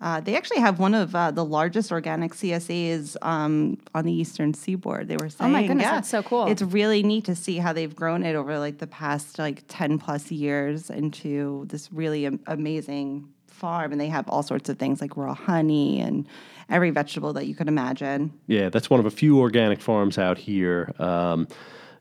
Uh, 0.00 0.20
they 0.20 0.36
actually 0.36 0.60
have 0.60 0.78
one 0.78 0.94
of 0.94 1.14
uh, 1.14 1.30
the 1.30 1.44
largest 1.44 1.90
organic 1.90 2.32
CSAs 2.32 3.16
um, 3.22 3.78
on 3.94 4.04
the 4.04 4.12
eastern 4.12 4.52
seaboard. 4.52 5.08
They 5.08 5.16
were 5.16 5.30
saying, 5.30 5.50
Oh 5.50 5.52
my 5.52 5.66
goodness, 5.66 5.84
yeah, 5.84 5.92
that's 5.92 6.08
so 6.08 6.22
cool. 6.22 6.46
It's 6.48 6.62
really 6.62 7.02
neat 7.02 7.24
to 7.26 7.34
see 7.34 7.56
how 7.58 7.72
they've 7.72 7.94
grown 7.94 8.22
it 8.24 8.34
over 8.34 8.58
like 8.58 8.78
the 8.78 8.86
past 8.86 9.38
like 9.38 9.62
ten 9.68 9.98
plus 9.98 10.30
years 10.30 10.90
into 10.90 11.64
this 11.68 11.92
really 11.92 12.26
am- 12.26 12.40
amazing 12.46 13.28
farm, 13.46 13.92
and 13.92 14.00
they 14.00 14.08
have 14.08 14.28
all 14.28 14.42
sorts 14.42 14.68
of 14.68 14.78
things 14.78 15.00
like 15.00 15.16
raw 15.16 15.32
honey 15.32 16.00
and 16.00 16.26
every 16.68 16.90
vegetable 16.90 17.32
that 17.32 17.46
you 17.46 17.54
could 17.54 17.68
imagine. 17.68 18.32
Yeah, 18.46 18.68
that's 18.68 18.90
one 18.90 19.00
of 19.00 19.06
a 19.06 19.10
few 19.10 19.38
organic 19.40 19.80
farms 19.80 20.18
out 20.18 20.38
here. 20.38 20.92
Um, 20.98 21.46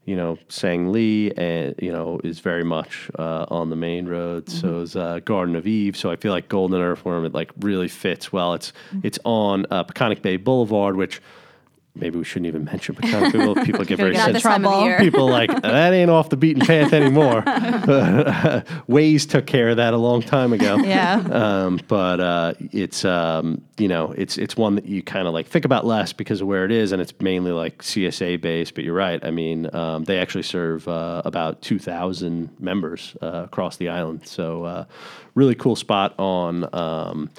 you 0.06 0.16
know, 0.16 0.38
Sang 0.50 0.92
Lee, 0.92 1.32
and 1.32 1.76
you 1.80 1.92
know, 1.92 2.20
is 2.24 2.40
very 2.40 2.64
much 2.64 3.10
uh, 3.18 3.46
on 3.50 3.70
the 3.70 3.76
main 3.76 4.08
road. 4.08 4.50
So 4.50 4.82
is 4.82 4.96
uh, 4.96 5.20
Garden 5.20 5.56
of 5.56 5.66
Eve. 5.66 5.96
So 5.96 6.12
I 6.12 6.16
feel 6.16 6.32
like 6.32 6.50
Golden 6.50 6.82
Earthworm 6.82 7.26
it 7.26 7.34
like 7.34 7.52
really 7.60 7.88
fits 7.88 8.32
well. 8.34 8.54
It's 8.54 8.74
it's 9.04 9.20
on 9.24 9.66
uh, 9.72 9.84
Peconic 9.84 10.22
Bay 10.22 10.38
Boulevard, 10.38 10.98
which 10.98 11.22
maybe 11.96 12.18
we 12.18 12.24
shouldn't 12.24 12.48
even 12.48 12.64
mention 12.64 12.96
Peconic 12.96 13.32
Bay. 13.32 13.40
Boulevard. 13.40 13.66
People 13.66 13.86
get 13.86 13.98
very 13.98 14.12
get 14.12 14.18
Not 14.18 14.28
in 14.30 14.34
this 14.34 14.44
sensitive. 14.44 14.72
time 14.72 14.94
of 14.94 15.00
People 15.00 15.30
like 15.30 15.50
that 15.62 15.94
ain't 15.94 16.10
off 16.10 16.30
the 16.30 16.38
beaten 16.38 16.66
path 16.66 16.94
anymore. 16.94 17.42
Waze 18.90 19.30
took 19.30 19.46
care 19.46 19.70
of 19.70 19.78
that 19.78 19.94
a 19.94 19.98
long 19.98 20.22
time 20.22 20.54
ago. 20.54 20.78
Yeah. 20.78 21.24
Um, 21.32 21.80
but 21.88 22.20
uh, 22.20 22.54
it's 22.72 23.06
um, 23.06 23.62
you 23.78 23.88
know 23.88 24.14
it's 24.18 24.38
it's 24.38 24.58
one 24.58 24.76
that 24.76 24.86
you 24.86 25.04
kind 25.04 25.28
of 25.28 25.34
like 25.34 25.48
think 25.48 25.66
about 25.66 25.86
less 25.86 26.14
because 26.14 26.42
of 26.42 26.48
where 26.48 26.66
it 26.66 26.72
is, 26.72 26.92
and 26.92 27.02
it's 27.02 27.14
mainly 27.20 27.52
like 27.52 27.82
CSA 27.82 28.42
based. 28.42 28.76
But 28.76 28.84
you're 28.84 28.96
right. 28.96 29.24
I 29.24 29.32
mean, 29.32 29.74
um, 29.76 30.04
they 30.04 30.20
actually 30.20 30.44
serve 30.44 30.88
uh, 30.88 31.22
about 31.26 31.62
two 31.62 31.80
thousand 31.80 32.50
members 32.60 33.16
uh, 33.22 33.44
across 33.46 33.78
the 33.78 33.90
island. 33.90 34.28
So 34.28 34.64
uh, 34.64 34.86
really 35.36 35.56
cool 35.56 35.76
spot 35.76 36.18
on 36.18 36.68
um, 36.74 37.30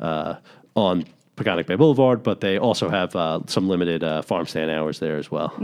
uh, 0.00 0.36
on 0.74 1.06
Peconic 1.36 1.66
Bay 1.66 1.76
Boulevard. 1.76 2.22
But 2.22 2.40
they 2.40 2.58
also 2.58 2.88
have 2.88 3.14
uh, 3.14 3.40
some 3.46 3.68
limited 3.68 4.02
uh, 4.02 4.22
farm 4.22 4.46
stand 4.46 4.70
hours 4.70 4.98
there 4.98 5.16
as 5.16 5.30
well. 5.30 5.54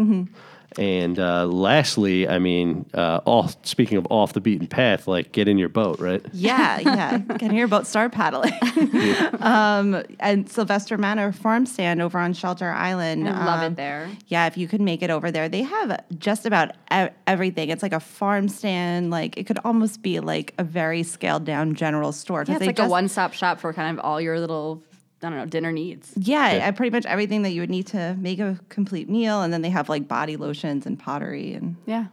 And 0.79 1.19
uh, 1.19 1.47
lastly, 1.47 2.29
I 2.29 2.39
mean, 2.39 2.87
uh, 2.95 3.21
off, 3.25 3.57
speaking 3.67 3.99
of 3.99 4.07
off 4.11 4.33
the 4.33 4.41
beaten 4.41 4.67
path, 4.67 5.07
like 5.07 5.33
get 5.33 5.49
in 5.49 5.59
your 5.59 5.69
boat, 5.69 6.01
right? 6.01 6.25
Yeah, 6.33 6.81
yeah. 6.81 7.19
Can 7.39 7.51
hear 7.51 7.65
about 7.65 7.87
start 7.87 8.11
paddling. 8.13 8.53
um, 9.41 10.03
and 10.19 10.51
Sylvester 10.51 10.99
Manor 10.99 11.31
Farm 11.31 11.67
Stand 11.67 12.03
over 12.03 12.19
on 12.19 12.33
Shelter 12.33 12.71
Island. 12.71 13.29
I 13.29 13.45
love 13.45 13.61
um, 13.61 13.73
it 13.73 13.77
there. 13.77 14.11
Yeah, 14.27 14.47
if 14.47 14.57
you 14.57 14.67
could 14.67 14.81
make 14.81 15.03
it 15.03 15.11
over 15.11 15.31
there, 15.31 15.49
they 15.49 15.63
have 15.63 16.03
just 16.19 16.47
about 16.47 16.71
e- 16.93 17.09
everything. 17.27 17.69
It's 17.69 17.83
like 17.83 17.93
a 17.93 18.01
farm 18.01 18.49
stand. 18.49 19.11
Like 19.11 19.37
it 19.37 19.47
could 19.47 19.59
almost 19.65 20.03
be 20.03 20.21
like 20.21 20.55
a 20.59 20.65
very 20.65 21.03
scaled 21.03 21.45
down 21.45 21.75
general 21.75 22.13
store. 22.13 22.45
Yeah, 22.47 22.55
it's 22.55 22.61
they 22.61 22.67
like 22.67 22.79
a 22.79 22.89
one 22.89 23.09
stop 23.09 23.35
shop 23.35 23.61
for 23.61 23.73
kind 23.73 23.97
of 23.97 24.05
all 24.05 24.21
your 24.21 24.41
little, 24.41 24.83
I 25.23 25.29
don't 25.29 25.39
know, 25.39 25.47
dinner 25.47 25.73
needs. 25.73 26.13
Yeah, 26.17 26.63
I 26.65 26.71
pretty 26.73 26.91
much 26.91 27.07
everything 27.07 27.43
that 27.43 27.51
you 27.51 27.61
would 27.61 27.71
need 27.71 27.87
to 27.89 28.17
make 28.19 28.39
a 28.39 28.59
complete 28.69 29.09
meal, 29.09 29.43
and 29.43 29.53
then 29.53 29.63
they 29.63 29.71
have 29.71 29.89
like 29.89 30.09
body 30.09 30.37
lotions 30.37 30.87
and 30.87 30.99
pottery 30.99 31.55
and 31.55 31.77
Yeah. 31.87 32.07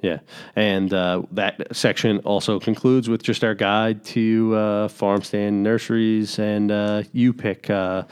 Yeah, 0.00 0.18
and 0.54 0.92
uh, 0.92 1.22
that 1.32 1.74
section 1.74 2.18
also 2.20 2.60
concludes 2.60 3.08
with 3.08 3.22
just 3.22 3.42
our 3.42 3.54
guide 3.54 4.04
to 4.06 4.54
uh, 4.54 4.88
farm 4.88 5.22
stand 5.22 5.62
nurseries 5.62 6.38
and 6.38 6.70
uh, 6.70 7.04
you 7.12 7.32
pick 7.32 7.70
uh, 7.70 8.02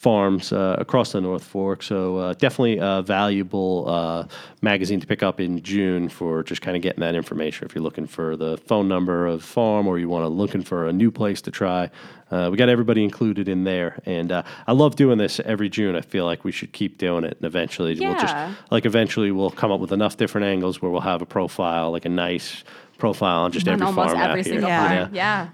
farms 0.00 0.50
uh, 0.50 0.76
across 0.78 1.12
the 1.12 1.20
North 1.20 1.44
Fork. 1.44 1.82
So 1.82 2.16
uh, 2.16 2.32
definitely 2.32 2.78
a 2.80 3.02
valuable 3.02 3.84
uh, 3.86 4.26
magazine 4.62 4.98
to 4.98 5.06
pick 5.06 5.22
up 5.22 5.38
in 5.40 5.62
June 5.62 6.08
for 6.08 6.42
just 6.42 6.62
kind 6.62 6.74
of 6.74 6.82
getting 6.82 7.00
that 7.00 7.14
information. 7.14 7.66
If 7.66 7.74
you're 7.74 7.84
looking 7.84 8.06
for 8.06 8.34
the 8.34 8.56
phone 8.56 8.88
number 8.88 9.26
of 9.26 9.44
farm 9.44 9.86
or 9.86 9.98
you 9.98 10.08
want 10.08 10.24
to 10.24 10.28
looking 10.28 10.62
for 10.62 10.88
a 10.88 10.92
new 10.92 11.10
place 11.10 11.42
to 11.42 11.50
try, 11.50 11.90
uh, 12.30 12.48
we 12.50 12.56
got 12.56 12.70
everybody 12.70 13.04
included 13.04 13.46
in 13.46 13.64
there. 13.64 14.00
And 14.06 14.32
uh, 14.32 14.42
I 14.66 14.72
love 14.72 14.96
doing 14.96 15.18
this 15.18 15.38
every 15.40 15.68
June. 15.68 15.94
I 15.94 16.00
feel 16.00 16.24
like 16.24 16.44
we 16.44 16.52
should 16.52 16.72
keep 16.72 16.96
doing 16.96 17.24
it, 17.24 17.36
and 17.36 17.44
eventually 17.44 18.00
we'll 18.00 18.14
just 18.14 18.34
like 18.70 18.86
eventually 18.86 19.30
we'll 19.32 19.50
come 19.50 19.70
up 19.70 19.80
with 19.80 19.92
enough 19.92 20.16
different 20.16 20.46
angles 20.46 20.80
where 20.80 20.90
we'll 20.90 21.02
have 21.02 21.20
a 21.20 21.26
profile 21.26 21.90
like 21.90 22.06
a 22.06 22.08
nice 22.08 22.64
profile 23.00 23.40
on 23.40 23.50
just 23.52 23.66
On 23.66 23.72
every 23.74 23.86
almost 23.86 24.10
farm 24.14 24.18
every 24.20 24.40
out 24.40 24.46
here. 24.46 24.54
single 24.54 24.68
Yeah. 24.68 24.98
farm. 24.98 25.14
Yeah. 25.14 25.48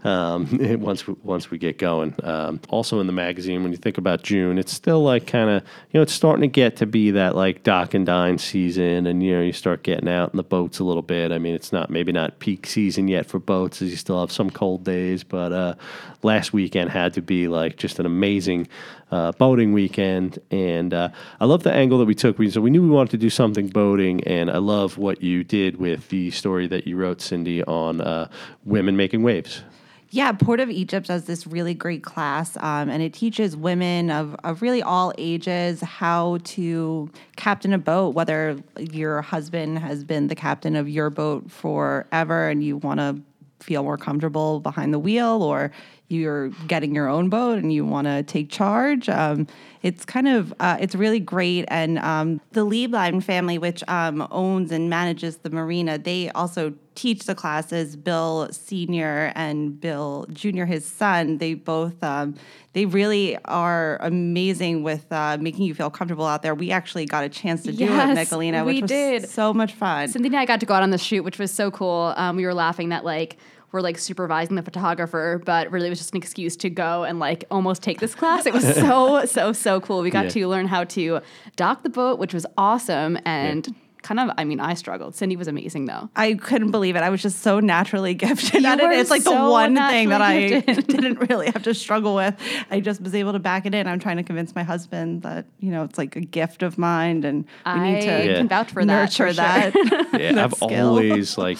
Um, 0.74 0.80
once 0.80 1.06
we, 1.06 1.14
once 1.22 1.50
we 1.50 1.56
get 1.58 1.78
going. 1.78 2.14
Um, 2.22 2.60
also 2.68 3.00
in 3.00 3.06
the 3.06 3.12
magazine, 3.14 3.62
when 3.62 3.72
you 3.72 3.78
think 3.78 3.96
about 3.96 4.22
June, 4.22 4.58
it's 4.58 4.72
still 4.72 5.02
like 5.02 5.26
kind 5.26 5.48
of 5.48 5.62
you 5.90 5.98
know 5.98 6.02
it's 6.02 6.12
starting 6.12 6.42
to 6.42 6.48
get 6.48 6.76
to 6.76 6.86
be 6.86 7.12
that 7.12 7.34
like 7.34 7.62
dock 7.62 7.94
and 7.94 8.04
dine 8.04 8.36
season, 8.38 9.06
and 9.06 9.22
you 9.22 9.34
know 9.34 9.40
you 9.42 9.52
start 9.52 9.82
getting 9.82 10.08
out 10.08 10.32
in 10.32 10.36
the 10.36 10.42
boats 10.44 10.78
a 10.78 10.84
little 10.84 11.02
bit. 11.02 11.32
I 11.32 11.38
mean, 11.38 11.54
it's 11.54 11.72
not 11.72 11.88
maybe 11.88 12.12
not 12.12 12.38
peak 12.40 12.66
season 12.66 13.08
yet 13.08 13.24
for 13.26 13.38
boats, 13.38 13.80
as 13.80 13.90
you 13.90 13.96
still 13.96 14.20
have 14.20 14.32
some 14.32 14.50
cold 14.50 14.84
days, 14.84 15.24
but 15.24 15.52
uh, 15.52 15.74
last 16.22 16.52
weekend 16.52 16.90
had 16.90 17.14
to 17.14 17.22
be 17.22 17.48
like 17.48 17.76
just 17.76 17.98
an 17.98 18.06
amazing 18.06 18.66
uh, 19.12 19.30
boating 19.32 19.72
weekend, 19.72 20.38
and 20.50 20.92
uh, 20.92 21.08
I 21.38 21.44
love 21.44 21.62
the 21.62 21.72
angle 21.72 21.98
that 21.98 22.06
we 22.06 22.14
took. 22.16 22.38
We, 22.38 22.50
so 22.50 22.60
we 22.60 22.70
knew 22.70 22.82
we 22.82 22.88
wanted 22.88 23.12
to 23.12 23.18
do 23.18 23.30
something 23.30 23.68
boating, 23.68 24.24
and 24.24 24.50
I 24.50 24.58
love 24.58 24.98
what 24.98 25.22
you 25.22 25.44
did 25.44 25.76
with 25.76 26.08
the 26.08 26.32
story 26.32 26.66
that 26.66 26.88
you 26.88 26.96
wrote, 26.96 27.20
Cindy, 27.36 27.62
on 27.64 28.00
uh, 28.00 28.28
women 28.64 28.96
making 28.96 29.22
waves. 29.22 29.62
Yeah, 30.08 30.32
Port 30.32 30.58
of 30.60 30.70
Egypt 30.70 31.08
does 31.08 31.24
this 31.24 31.46
really 31.46 31.74
great 31.74 32.02
class, 32.02 32.56
um, 32.58 32.88
and 32.88 33.02
it 33.02 33.12
teaches 33.12 33.54
women 33.54 34.10
of, 34.10 34.34
of 34.42 34.62
really 34.62 34.82
all 34.82 35.12
ages 35.18 35.82
how 35.82 36.38
to 36.44 37.10
captain 37.36 37.74
a 37.74 37.78
boat, 37.78 38.14
whether 38.14 38.56
your 38.78 39.20
husband 39.20 39.80
has 39.80 40.02
been 40.02 40.28
the 40.28 40.34
captain 40.34 40.76
of 40.76 40.88
your 40.88 41.10
boat 41.10 41.50
forever 41.50 42.48
and 42.48 42.64
you 42.64 42.78
want 42.78 43.00
to 43.00 43.20
feel 43.60 43.82
more 43.82 43.98
comfortable 43.98 44.60
behind 44.60 44.94
the 44.94 44.98
wheel, 44.98 45.42
or 45.42 45.70
you're 46.08 46.48
getting 46.68 46.94
your 46.94 47.08
own 47.08 47.28
boat 47.28 47.58
and 47.58 47.70
you 47.72 47.84
want 47.84 48.06
to 48.06 48.22
take 48.22 48.48
charge. 48.48 49.08
Um, 49.10 49.46
it's 49.82 50.04
kind 50.04 50.28
of 50.28 50.54
uh, 50.60 50.78
it's 50.80 50.94
really 50.94 51.20
great, 51.20 51.66
and 51.68 51.98
um, 51.98 52.40
the 52.52 52.64
Lieblein 52.64 53.22
family, 53.22 53.58
which 53.58 53.84
um, 53.88 54.26
owns 54.30 54.72
and 54.72 54.88
manages 54.88 55.38
the 55.38 55.50
marina, 55.50 55.98
they 55.98 56.30
also 56.30 56.72
teach 56.96 57.24
the 57.26 57.34
classes. 57.34 57.94
Bill 57.94 58.48
Senior 58.50 59.32
and 59.36 59.80
Bill 59.80 60.26
Junior, 60.32 60.66
his 60.66 60.84
son, 60.84 61.38
they 61.38 61.54
both 61.54 62.02
um, 62.02 62.34
they 62.72 62.84
really 62.86 63.36
are 63.44 63.98
amazing 64.00 64.82
with 64.82 65.10
uh, 65.12 65.36
making 65.40 65.64
you 65.64 65.74
feel 65.74 65.90
comfortable 65.90 66.26
out 66.26 66.42
there. 66.42 66.54
We 66.54 66.70
actually 66.72 67.06
got 67.06 67.22
a 67.24 67.28
chance 67.28 67.62
to 67.62 67.72
do 67.72 67.84
Yes, 67.84 68.16
it, 68.18 68.20
Michelina, 68.34 68.64
which 68.66 68.74
we 68.76 68.82
was 68.82 68.88
did. 68.90 69.28
so 69.28 69.54
much 69.54 69.72
fun. 69.74 70.08
Cindy 70.08 70.28
and 70.28 70.36
I 70.36 70.44
got 70.44 70.60
to 70.60 70.66
go 70.66 70.74
out 70.74 70.82
on 70.82 70.90
the 70.90 70.98
shoot, 70.98 71.22
which 71.22 71.38
was 71.38 71.50
so 71.52 71.70
cool. 71.70 72.12
Um, 72.16 72.36
we 72.36 72.44
were 72.44 72.54
laughing 72.54 72.88
that 72.90 73.04
like 73.04 73.36
we're 73.72 73.80
like 73.80 73.98
supervising 73.98 74.56
the 74.56 74.62
photographer, 74.62 75.40
but 75.44 75.70
really 75.70 75.86
it 75.88 75.90
was 75.90 75.98
just 75.98 76.12
an 76.12 76.18
excuse 76.18 76.56
to 76.56 76.70
go 76.70 77.04
and 77.04 77.18
like 77.18 77.44
almost 77.50 77.82
take 77.82 78.00
this 78.00 78.14
class. 78.14 78.46
It 78.46 78.52
was 78.54 78.64
so 78.74 79.24
so 79.26 79.52
so 79.52 79.80
cool. 79.80 80.02
We 80.02 80.10
got 80.10 80.24
Yeah. 80.24 80.30
to 80.30 80.48
learn 80.48 80.66
how 80.68 80.84
to 80.84 81.20
dock 81.56 81.82
the 81.82 81.90
boat, 81.90 82.18
which 82.18 82.32
was 82.34 82.46
awesome 82.58 83.18
and. 83.24 83.74
Kind 84.06 84.20
of, 84.20 84.30
I 84.38 84.44
mean, 84.44 84.60
I 84.60 84.74
struggled. 84.74 85.16
Cindy 85.16 85.34
was 85.34 85.48
amazing 85.48 85.86
though. 85.86 86.08
I 86.14 86.34
couldn't 86.34 86.70
believe 86.70 86.94
it. 86.94 87.00
I 87.02 87.10
was 87.10 87.20
just 87.20 87.40
so 87.40 87.58
naturally 87.58 88.14
gifted 88.26 88.62
You 88.62 88.68
at 88.68 88.78
it. 88.78 88.92
It's 89.00 89.10
like 89.10 89.24
the 89.24 89.32
one 89.34 89.74
thing 89.74 90.10
that 90.10 90.22
I 90.22 90.46
gifted. 90.60 90.86
didn't 90.86 91.28
really 91.28 91.46
have 91.46 91.64
to 91.64 91.74
struggle 91.74 92.14
with. 92.14 92.36
I 92.70 92.78
just 92.78 93.00
was 93.00 93.16
able 93.16 93.32
to 93.32 93.40
back 93.40 93.66
it 93.66 93.74
in. 93.74 93.88
I'm 93.88 93.98
trying 93.98 94.18
to 94.18 94.22
convince 94.22 94.54
my 94.54 94.62
husband 94.62 95.22
that 95.22 95.46
you 95.58 95.72
know 95.72 95.82
it's 95.82 95.98
like 95.98 96.14
a 96.14 96.20
gift 96.20 96.62
of 96.62 96.78
mine, 96.78 97.24
and 97.24 97.44
we 97.44 97.50
I 97.64 97.90
need 97.94 98.00
to 98.02 98.06
Yeah. 98.06 98.36
can 98.36 98.46
vouch 98.48 98.70
for 98.70 98.84
that. 98.84 98.86
nurture 98.86 99.26
for 99.26 99.34
sure. 99.34 99.44
that. 99.44 99.74
Yeah, 100.16 100.32
that 100.32 100.44
I've 100.44 100.54
skill. 100.54 100.88
always 100.90 101.36
like, 101.36 101.58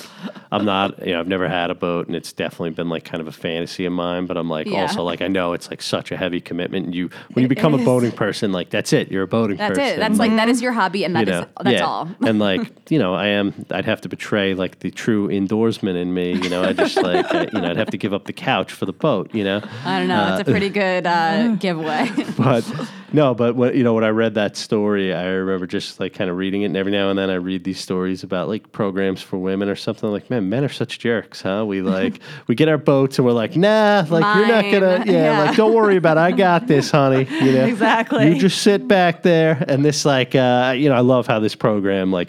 I'm 0.53 0.65
not, 0.65 1.05
you 1.05 1.13
know, 1.15 1.21
I've 1.21 1.29
never 1.29 1.49
had 1.49 1.71
a 1.71 1.75
boat, 1.75 2.07
and 2.07 2.15
it's 2.15 2.33
definitely 2.33 2.71
been 2.71 2.89
like 2.89 3.05
kind 3.05 3.21
of 3.21 3.27
a 3.27 3.33
fantasy 3.33 3.87
of 3.87 3.93
mine. 3.93 4.27
But 4.27 4.37
I'm 4.37 4.49
like, 4.49 4.69
Yeah. 4.69 4.83
also 4.83 5.03
like, 5.03 5.21
I 5.21 5.27
know 5.27 5.53
it's 5.53 5.69
like 5.69 5.83
such 5.83 6.13
a 6.13 6.17
heavy 6.17 6.41
commitment. 6.41 6.87
And 6.87 6.95
you, 6.95 7.11
when 7.33 7.43
you 7.43 7.49
become 7.49 7.75
a 7.75 7.79
boating 7.85 8.13
person, 8.13 8.53
like 8.53 8.71
that's 8.71 8.93
it. 8.93 9.11
You're 9.11 9.25
a 9.25 9.27
boating 9.27 9.57
That's 9.57 9.77
person. 9.77 9.95
it. 9.95 9.99
That's 9.99 10.19
like 10.19 10.31
that 10.31 10.43
mm-hmm. 10.43 10.51
is 10.53 10.63
your 10.63 10.73
hobby, 10.73 11.05
and 11.05 11.13
you 11.19 11.25
that 11.25 11.29
is 11.29 11.41
know, 11.41 11.49
that's 11.65 11.81
yeah. 11.81 11.85
all. 11.87 12.09
and 12.21 12.36
like, 12.39 12.91
you 12.91 12.99
know, 12.99 13.15
I 13.15 13.29
am. 13.29 13.67
I'd 13.71 13.85
have 13.85 14.01
to 14.03 14.09
betray 14.09 14.55
like 14.55 14.81
the 14.81 14.91
true 14.91 15.29
indoorsman 15.29 15.97
in 15.97 16.15
me. 16.15 16.33
You 16.33 16.49
know, 16.49 16.63
I 16.63 16.73
just 16.73 16.97
like, 16.97 17.33
I, 17.35 17.43
you 17.45 17.61
know, 17.61 17.71
I'd 17.71 17.77
have 17.77 17.91
to 17.91 17.99
give 17.99 18.13
up 18.13 18.25
the 18.25 18.33
couch 18.33 18.73
for 18.73 18.87
the 18.87 18.93
boat. 18.93 19.35
You 19.35 19.45
know, 19.45 19.61
I 19.85 19.99
don't 19.99 20.09
know. 20.09 20.37
it's 20.39 20.49
a 20.49 20.51
pretty 20.51 20.71
good 20.71 21.07
uh, 21.07 21.49
giveaway. 21.61 22.11
but 22.37 22.65
no, 23.13 23.35
but 23.35 23.57
when 23.57 23.77
you 23.77 23.83
know 23.85 23.95
when 23.95 24.05
I 24.05 24.09
read 24.09 24.35
that 24.35 24.57
story, 24.57 25.15
I 25.15 25.25
remember 25.27 25.67
just 25.67 26.01
like 26.01 26.15
kind 26.15 26.29
of 26.31 26.37
reading 26.37 26.63
it, 26.63 26.67
and 26.67 26.77
every 26.77 26.93
now 26.93 27.11
and 27.11 27.19
then 27.19 27.31
I 27.31 27.35
read 27.35 27.65
these 27.65 27.79
stories 27.81 28.23
about 28.23 28.49
like 28.49 28.73
programs 28.73 29.23
for 29.23 29.39
women 29.39 29.69
or 29.69 29.77
something. 29.77 30.11
Like, 30.11 30.29
man, 30.31 30.49
men 30.49 30.65
are 30.65 30.69
such 30.69 30.99
jerks, 30.99 31.43
huh? 31.43 31.65
We 31.67 31.83
like 31.83 32.21
we 32.47 32.55
get 32.55 32.69
our 32.69 32.79
boats 32.79 33.19
and 33.19 33.27
we're 33.27 33.33
like, 33.33 33.57
nah, 33.57 34.05
like 34.09 34.37
you're 34.37 34.49
not 34.49 34.65
gonna, 34.65 35.05
yeah, 35.07 35.13
Yeah. 35.33 35.43
like 35.45 35.57
don't 35.57 35.75
worry 35.75 35.97
about 35.97 36.17
it, 36.17 36.21
I 36.21 36.33
got 36.33 36.67
this, 36.67 36.91
honey. 36.91 37.27
You 37.31 37.53
know, 37.53 37.65
Exactly. 37.77 38.33
You 38.35 38.41
just 38.41 38.63
sit 38.63 38.87
back 38.89 39.23
there, 39.23 39.65
and 39.69 39.85
this 39.85 40.05
like, 40.05 40.35
uh, 40.35 40.75
you 40.77 40.89
know, 40.89 40.95
I 40.95 41.01
love 41.01 41.27
how 41.27 41.39
this 41.39 41.55
program 41.55 42.11
like 42.13 42.29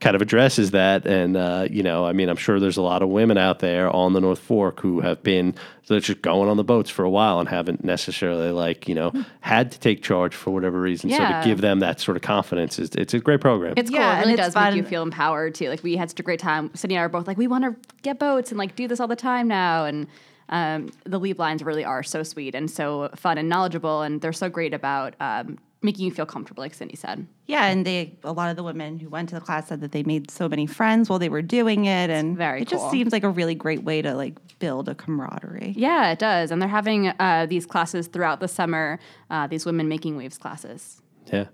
kind 0.00 0.14
of 0.14 0.22
addresses 0.22 0.70
that. 0.70 1.06
And, 1.06 1.36
uh, 1.36 1.66
you 1.70 1.82
know, 1.82 2.06
I 2.06 2.12
mean, 2.12 2.28
I'm 2.28 2.36
sure 2.36 2.60
there's 2.60 2.76
a 2.76 2.82
lot 2.82 3.02
of 3.02 3.08
women 3.08 3.36
out 3.36 3.58
there 3.58 3.90
on 3.90 4.12
the 4.12 4.20
North 4.20 4.38
Fork 4.38 4.80
who 4.80 5.00
have 5.00 5.22
been 5.22 5.54
they're 5.88 6.00
just 6.00 6.22
going 6.22 6.48
on 6.48 6.56
the 6.56 6.64
boats 6.64 6.90
for 6.90 7.04
a 7.04 7.10
while 7.10 7.40
and 7.40 7.48
haven't 7.48 7.82
necessarily, 7.82 8.50
like, 8.50 8.86
you 8.86 8.94
know, 8.94 9.12
had 9.40 9.72
to 9.72 9.80
take 9.80 10.02
charge 10.02 10.34
for 10.34 10.50
whatever 10.50 10.80
reason. 10.80 11.10
So 11.10 11.16
to 11.18 11.42
give 11.44 11.60
them 11.62 11.80
that 11.80 11.98
sort 11.98 12.16
of 12.16 12.22
confidence 12.22 12.78
is 12.78 12.90
it's 12.90 13.14
a 13.14 13.18
great 13.18 13.40
program. 13.40 13.74
It's 13.76 13.90
cool. 13.90 13.98
Yeah, 13.98 14.10
it 14.10 14.12
and 14.12 14.20
really 14.20 14.32
it's 14.34 14.54
does 14.54 14.54
make 14.54 14.74
you 14.74 14.84
feel 14.84 15.02
empowered 15.02 15.54
too. 15.54 15.68
Like 15.68 15.82
we 15.82 15.96
had 15.96 16.10
such 16.10 16.20
a 16.20 16.22
great 16.22 16.40
time. 16.40 16.70
Cindy 16.74 16.94
and 16.94 17.00
I 17.00 17.04
are 17.06 17.08
both 17.08 17.26
like, 17.26 17.38
we 17.38 17.46
want 17.48 17.64
to 17.64 17.74
get 18.02 18.18
boats 18.18 18.50
and 18.50 18.58
like 18.58 18.76
do 18.76 18.86
this 18.86 19.00
all 19.00 19.08
the 19.08 19.16
time 19.16 19.48
now. 19.48 19.84
And 19.84 20.06
um, 20.50 20.90
the 21.04 21.18
Liebleins 21.18 21.64
really 21.64 21.84
are 21.84 22.02
so 22.02 22.22
sweet 22.22 22.54
and 22.54 22.70
so 22.70 23.10
fun 23.16 23.36
and 23.38 23.48
knowledgeable, 23.48 24.02
and 24.02 24.20
they're 24.20 24.32
so 24.32 24.48
great 24.48 24.72
about 24.72 25.14
um, 25.20 25.58
making 25.82 26.04
you 26.04 26.10
feel 26.10 26.26
comfortable, 26.26 26.62
like 26.62 26.74
Cindy 26.74 26.96
said. 26.96 27.26
Yeah, 27.46 27.66
and 27.66 27.86
they 27.86 28.14
a 28.24 28.32
lot 28.32 28.50
of 28.50 28.56
the 28.56 28.62
women 28.62 28.98
who 28.98 29.08
went 29.08 29.28
to 29.30 29.34
the 29.34 29.40
class 29.40 29.68
said 29.68 29.80
that 29.80 29.92
they 29.92 30.02
made 30.02 30.30
so 30.30 30.48
many 30.48 30.66
friends 30.66 31.08
while 31.08 31.18
they 31.18 31.28
were 31.28 31.42
doing 31.42 31.84
it, 31.84 32.10
and 32.10 32.36
very 32.36 32.62
it 32.62 32.68
just 32.68 32.90
seems 32.90 33.12
like 33.12 33.24
a 33.24 33.30
really 33.30 33.54
great 33.54 33.84
way 33.84 34.02
to 34.02 34.14
like 34.14 34.34
build 34.58 34.88
a 34.88 34.94
camaraderie. 34.94 35.74
Yeah, 35.76 36.10
it 36.10 36.18
does. 36.18 36.50
And 36.50 36.60
they're 36.60 36.68
having 36.68 37.08
uh, 37.08 37.46
these 37.48 37.66
classes 37.66 38.08
throughout 38.08 38.40
the 38.40 38.48
summer. 38.48 38.98
Uh, 39.30 39.46
these 39.46 39.64
women 39.64 39.88
making 39.88 40.16
waves 40.16 40.38
classes. 40.38 41.00
Yeah. 41.32 41.46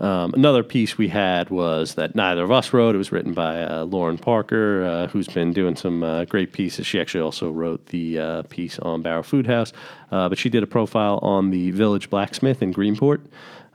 Um, 0.00 0.32
another 0.34 0.62
piece 0.62 0.96
we 0.96 1.08
had 1.08 1.50
was 1.50 1.94
that 1.94 2.14
neither 2.14 2.42
of 2.42 2.50
us 2.50 2.72
wrote. 2.72 2.94
It 2.94 2.98
was 2.98 3.12
written 3.12 3.34
by 3.34 3.62
uh, 3.62 3.84
Lauren 3.84 4.18
Parker, 4.18 4.84
uh, 4.84 5.06
who's 5.08 5.28
been 5.28 5.52
doing 5.52 5.76
some 5.76 6.02
uh, 6.02 6.24
great 6.24 6.52
pieces. 6.52 6.86
She 6.86 7.00
actually 7.00 7.20
also 7.20 7.50
wrote 7.50 7.86
the 7.86 8.18
uh, 8.18 8.42
piece 8.44 8.78
on 8.78 9.02
Barrow 9.02 9.22
Food 9.22 9.46
House, 9.46 9.72
uh, 10.10 10.28
but 10.28 10.38
she 10.38 10.48
did 10.48 10.62
a 10.62 10.66
profile 10.66 11.18
on 11.22 11.50
the 11.50 11.70
Village 11.72 12.10
Blacksmith 12.10 12.62
in 12.62 12.72
Greenport. 12.72 13.20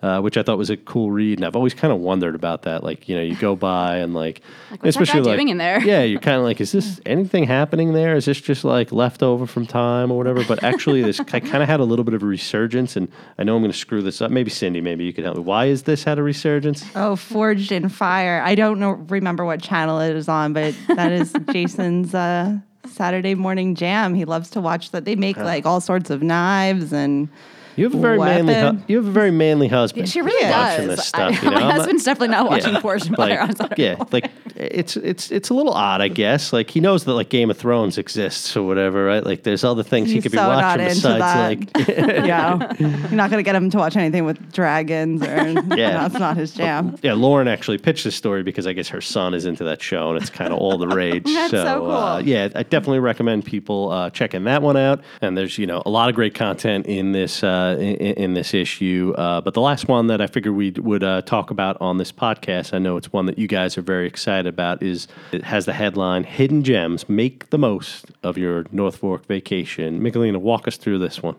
Uh, 0.04 0.20
which 0.20 0.36
I 0.36 0.44
thought 0.44 0.58
was 0.58 0.70
a 0.70 0.76
cool 0.76 1.12
read, 1.12 1.38
and 1.38 1.46
I've 1.46 1.56
always 1.56 1.74
kind 1.74 1.94
of 1.94 2.02
wondered 2.02 2.36
about 2.36 2.64
that. 2.64 2.84
Like, 2.84 3.08
you 3.08 3.16
know, 3.16 3.22
you 3.22 3.38
go 3.38 3.56
by 3.56 4.00
and 4.00 4.14
like, 4.14 4.42
what's 4.82 4.98
that 4.98 5.08
guy 5.08 5.22
doing 5.22 5.48
in 5.48 5.58
there? 5.58 5.80
Yeah, 5.82 6.04
you're 6.04 6.20
kind 6.20 6.36
of 6.36 6.44
like, 6.44 6.60
is 6.66 6.74
this 6.74 7.00
anything 7.06 7.46
happening 7.46 7.94
there? 7.94 8.14
Is 8.18 8.26
this 8.26 8.42
just 8.42 8.66
like 8.66 8.92
leftover 8.92 9.48
from 9.48 9.66
time 9.66 10.12
or 10.12 10.18
whatever? 10.18 10.44
But 10.44 10.62
actually, 10.62 11.04
this 11.04 11.22
I 11.22 11.40
kind 11.40 11.64
of 11.64 11.70
had 11.70 11.80
a 11.80 11.86
little 11.86 12.04
bit 12.04 12.14
of 12.16 12.22
a 12.22 12.26
resurgence, 12.26 12.98
and 12.98 13.10
I 13.38 13.46
know 13.46 13.56
I'm 13.56 13.62
going 13.62 13.72
to 13.72 13.78
screw 13.78 14.02
this 14.02 14.22
up. 14.22 14.30
Maybe 14.30 14.50
Cindy, 14.50 14.82
maybe 14.82 15.06
you 15.06 15.14
can 15.14 15.24
help 15.24 15.38
me. 15.38 15.44
Why 15.44 15.68
is 15.68 15.84
this 15.84 16.04
had 16.04 16.20
a 16.20 16.24
resurgence? 16.24 16.84
Oh, 16.98 17.16
Forged 17.16 17.72
in 17.72 17.88
Fire. 17.88 18.42
I 18.44 18.56
don't 18.56 18.82
know 18.82 18.92
remember 19.08 19.46
what 19.46 19.62
channel 19.62 20.02
it 20.02 20.18
is 20.18 20.28
on, 20.28 20.52
but 20.52 20.76
that 20.90 21.14
is 21.14 21.34
Jason's 21.54 22.14
uh, 22.14 22.58
Saturday 22.88 23.36
morning 23.36 23.74
jam. 23.74 24.16
He 24.16 24.26
loves 24.26 24.50
to 24.50 24.60
watch 24.60 24.92
that. 24.92 25.06
They 25.06 25.16
make 25.16 25.38
like 25.38 25.66
all 25.66 25.80
sorts 25.80 26.10
of 26.10 26.22
knives 26.22 26.92
and 26.92 27.30
You 27.76 27.86
have 27.86 27.96
a 27.96 27.98
very 27.98 28.20
manly. 28.20 28.54
Weapon. 28.54 28.78
Hu- 28.78 28.84
you 28.88 28.98
have 28.98 29.08
a 29.08 29.12
very 29.12 29.32
manly 29.32 29.68
husband. 29.68 30.08
She 30.10 30.22
really 30.22 30.50
watching 30.50 30.88
does. 30.88 30.98
this 30.98 31.08
stuff. 31.08 31.32
I- 31.34 31.42
you 31.46 31.52
know? 31.52 31.60
my 31.60 31.72
husband's 31.72 32.04
definitely 32.04 32.30
not 32.30 32.50
watching 32.50 32.80
Forged 32.82 33.08
in 33.08 33.16
Fire 33.16 33.40
on 33.40 33.48
like, 33.48 33.58
Saturday. 33.58 33.84
yeah, 33.84 34.04
like 34.12 34.30
it's 34.72 34.98
it's 34.98 35.32
it's 35.32 35.50
a 35.50 35.54
little 35.54 35.74
odd, 35.74 36.02
I 36.02 36.08
guess. 36.08 36.54
Like 36.54 36.70
he 36.70 36.80
knows 36.80 37.06
that 37.06 37.14
like 37.14 37.30
Game 37.30 37.50
of 37.50 37.58
Thrones 37.58 37.98
exists 37.98 38.56
or 38.56 38.64
whatever, 38.64 39.06
right? 39.06 39.26
Like 39.26 39.44
there's 39.44 39.64
other 39.64 39.84
things 39.84 40.10
he 40.10 40.16
He's 40.16 40.24
could 40.24 40.32
be 40.32 40.38
so 40.38 40.48
not 40.48 40.78
watching 40.80 40.88
besides 40.88 41.74
like 41.76 41.88
yeah, 42.26 42.74
you're 42.80 43.12
not 43.12 43.30
gonna 43.30 43.44
get 43.44 43.56
him 43.56 43.70
to 43.72 43.78
watch 43.78 43.96
anything 43.96 44.26
with 44.26 44.52
dragons 44.54 45.22
or 45.24 45.48
Yeah. 45.76 45.92
that's 46.08 46.20
not 46.20 46.38
his 46.38 46.54
jam. 46.54 46.96
Yeah, 47.02 47.14
Lauren 47.14 47.48
actually 47.48 47.78
pitched 47.78 48.04
this 48.04 48.16
story 48.16 48.44
because 48.44 48.68
I 48.68 48.74
guess 48.74 48.88
her 48.90 49.02
son 49.02 49.34
is 49.34 49.46
into 49.46 49.64
that 49.66 49.82
show 49.82 50.10
and 50.10 50.22
it's 50.22 50.30
kind 50.30 50.54
of 50.54 50.60
all 50.60 50.78
the 50.78 50.88
rage. 50.88 51.24
That's 51.26 51.52
so 51.52 51.80
cool. 51.80 51.92
Uh, 51.92 52.20
yeah, 52.20 52.50
I 52.56 52.64
definitely 52.64 53.00
recommend 53.00 53.46
people 53.46 53.92
uh, 53.92 54.10
checking 54.10 54.44
that 54.46 54.62
one 54.62 54.78
out. 54.78 55.02
And 55.22 55.38
there's 55.38 55.58
you 55.58 55.66
know 55.68 55.82
a 55.86 55.90
lot 55.90 56.10
of 56.10 56.16
great 56.16 56.36
content 56.36 56.86
in 56.86 57.12
this 57.12 57.44
uh, 57.44 57.78
in, 57.80 57.96
in 57.96 58.34
this 58.34 58.54
issue. 58.54 59.14
Uh, 59.18 59.42
but 59.42 59.54
the 59.54 59.62
last 59.62 59.88
one 59.88 60.08
that 60.08 60.22
I 60.22 60.28
figured 60.28 60.56
we 60.56 60.72
would 60.72 61.04
uh, 61.04 61.22
talk 61.24 61.52
about 61.52 61.78
on 61.82 61.98
this 61.98 62.12
podcast, 62.12 62.74
I 62.74 62.80
know 62.80 62.98
it's 62.98 63.12
one 63.12 63.26
that 63.26 63.38
you 63.38 63.48
guys 63.48 63.78
are 63.78 63.82
very 63.82 64.08
excited 64.08 64.53
about. 64.54 64.82
Is 64.82 65.08
it 65.32 65.44
has 65.44 65.66
the 65.66 65.74
headline 65.74 66.24
"Hidden 66.24 66.64
Gems: 66.64 67.10
Make 67.10 67.50
the 67.50 67.58
Most 67.58 68.12
of 68.24 68.38
Your 68.38 68.66
North 68.72 68.98
Fork 68.98 69.26
Vacation." 69.26 70.00
Michelina, 70.00 70.38
walk 70.38 70.68
us 70.68 70.78
through 70.78 71.00
this 71.00 71.22
one. 71.22 71.36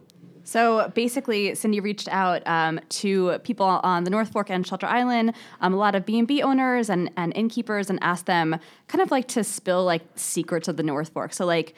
So 0.47 0.93
basically, 0.95 1.55
Cindy 1.55 1.81
reached 1.81 2.09
out 2.09 2.47
um, 2.47 2.79
to 2.91 3.39
people 3.41 3.67
on 3.67 4.05
the 4.05 4.11
North 4.11 4.31
Fork 4.31 4.51
and 4.51 4.67
Shelter 4.67 4.87
Island, 4.87 5.33
um, 5.63 5.73
a 5.73 5.77
lot 5.77 5.95
of 5.95 6.05
B 6.05 6.19
and 6.19 6.29
B 6.29 6.43
owners 6.43 6.91
and, 6.91 7.11
and 7.17 7.35
innkeepers, 7.35 7.89
and 7.89 7.99
asked 8.03 8.27
them 8.27 8.59
kind 8.87 9.01
of 9.01 9.11
like 9.11 9.27
to 9.29 9.43
spill 9.43 9.85
like 9.85 10.03
secrets 10.17 10.69
of 10.69 10.77
the 10.77 10.83
North 10.83 11.09
Fork. 11.09 11.33
So 11.33 11.47
like 11.47 11.75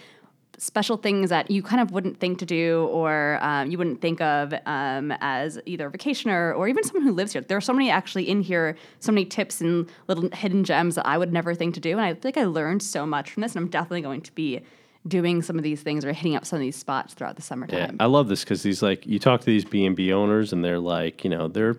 special 0.59 0.97
things 0.97 1.31
that 1.31 1.51
you 1.51 1.63
kind 1.63 1.81
of 1.81 1.91
wouldn't 1.91 2.19
think 2.19 2.39
to 2.39 2.47
do 2.47 2.89
or 2.91 3.39
um, 3.43 3.71
you 3.71 3.79
wouldn't 3.79 4.01
think 4.01 4.21
of 4.21 4.55
um, 4.67 5.13
as 5.21 5.59
either 5.67 5.89
a 5.89 5.91
vacationer 5.91 6.57
or 6.57 6.69
even 6.69 6.83
someone 6.85 7.03
who 7.03 7.13
lives 7.13 7.33
here. 7.33 7.43
There 7.43 7.57
are 7.57 7.63
so 7.63 7.73
many 7.73 7.91
actually 7.91 8.29
in 8.29 8.41
here, 8.41 8.77
so 9.01 9.13
many 9.13 9.25
tips 9.25 9.61
and 9.61 9.89
little 10.09 10.29
hidden 10.31 10.65
gems 10.65 10.95
that 10.95 11.07
I 11.07 11.19
would 11.19 11.33
never 11.33 11.55
think 11.55 11.75
to 11.75 11.81
do. 11.81 11.93
And 11.93 12.01
I 12.01 12.15
think 12.15 12.37
I 12.37 12.45
learned 12.45 12.83
so 12.83 13.07
much 13.07 13.31
from 13.31 13.43
this, 13.43 13.55
and 13.55 13.65
I'm 13.65 13.71
definitely 13.71 14.03
going 14.03 14.23
to 14.23 14.33
be 14.33 14.63
doing 15.07 15.43
some 15.43 15.57
of 15.57 15.63
these 15.63 15.83
things 15.83 16.05
or 16.05 16.13
hitting 16.13 16.35
up 16.35 16.45
some 16.45 16.57
of 16.57 16.61
these 16.61 16.77
spots 16.77 17.15
throughout 17.15 17.37
the 17.37 17.43
summertime. 17.43 17.79
Yeah. 17.79 18.05
I 18.05 18.07
love 18.07 18.29
this 18.29 18.43
because 18.43 18.63
these 18.63 18.83
like 18.83 19.07
you 19.07 19.19
talk 19.19 19.41
to 19.41 19.47
these 19.47 19.65
B 19.65 19.85
and 19.85 19.95
B 19.95 20.13
owners 20.13 20.53
and 20.53 20.65
they're 20.65 20.81
like, 20.81 21.23
you 21.23 21.31
know, 21.31 21.49
they're 21.49 21.77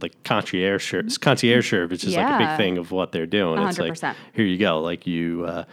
like 0.00 0.22
concierge 0.22 0.88
service. 0.88 1.18
Concierge 1.18 1.68
service 1.68 2.04
is 2.04 2.14
like 2.14 2.26
a 2.26 2.38
big 2.46 2.56
thing 2.56 2.78
of 2.78 2.90
what 2.90 3.12
they're 3.12 3.26
doing. 3.26 3.60
It's 3.66 3.78
like 3.78 3.96
here 4.32 4.44
you 4.44 4.58
go, 4.58 4.80
like 4.80 5.06
you. 5.06 5.44
Uh, 5.46 5.64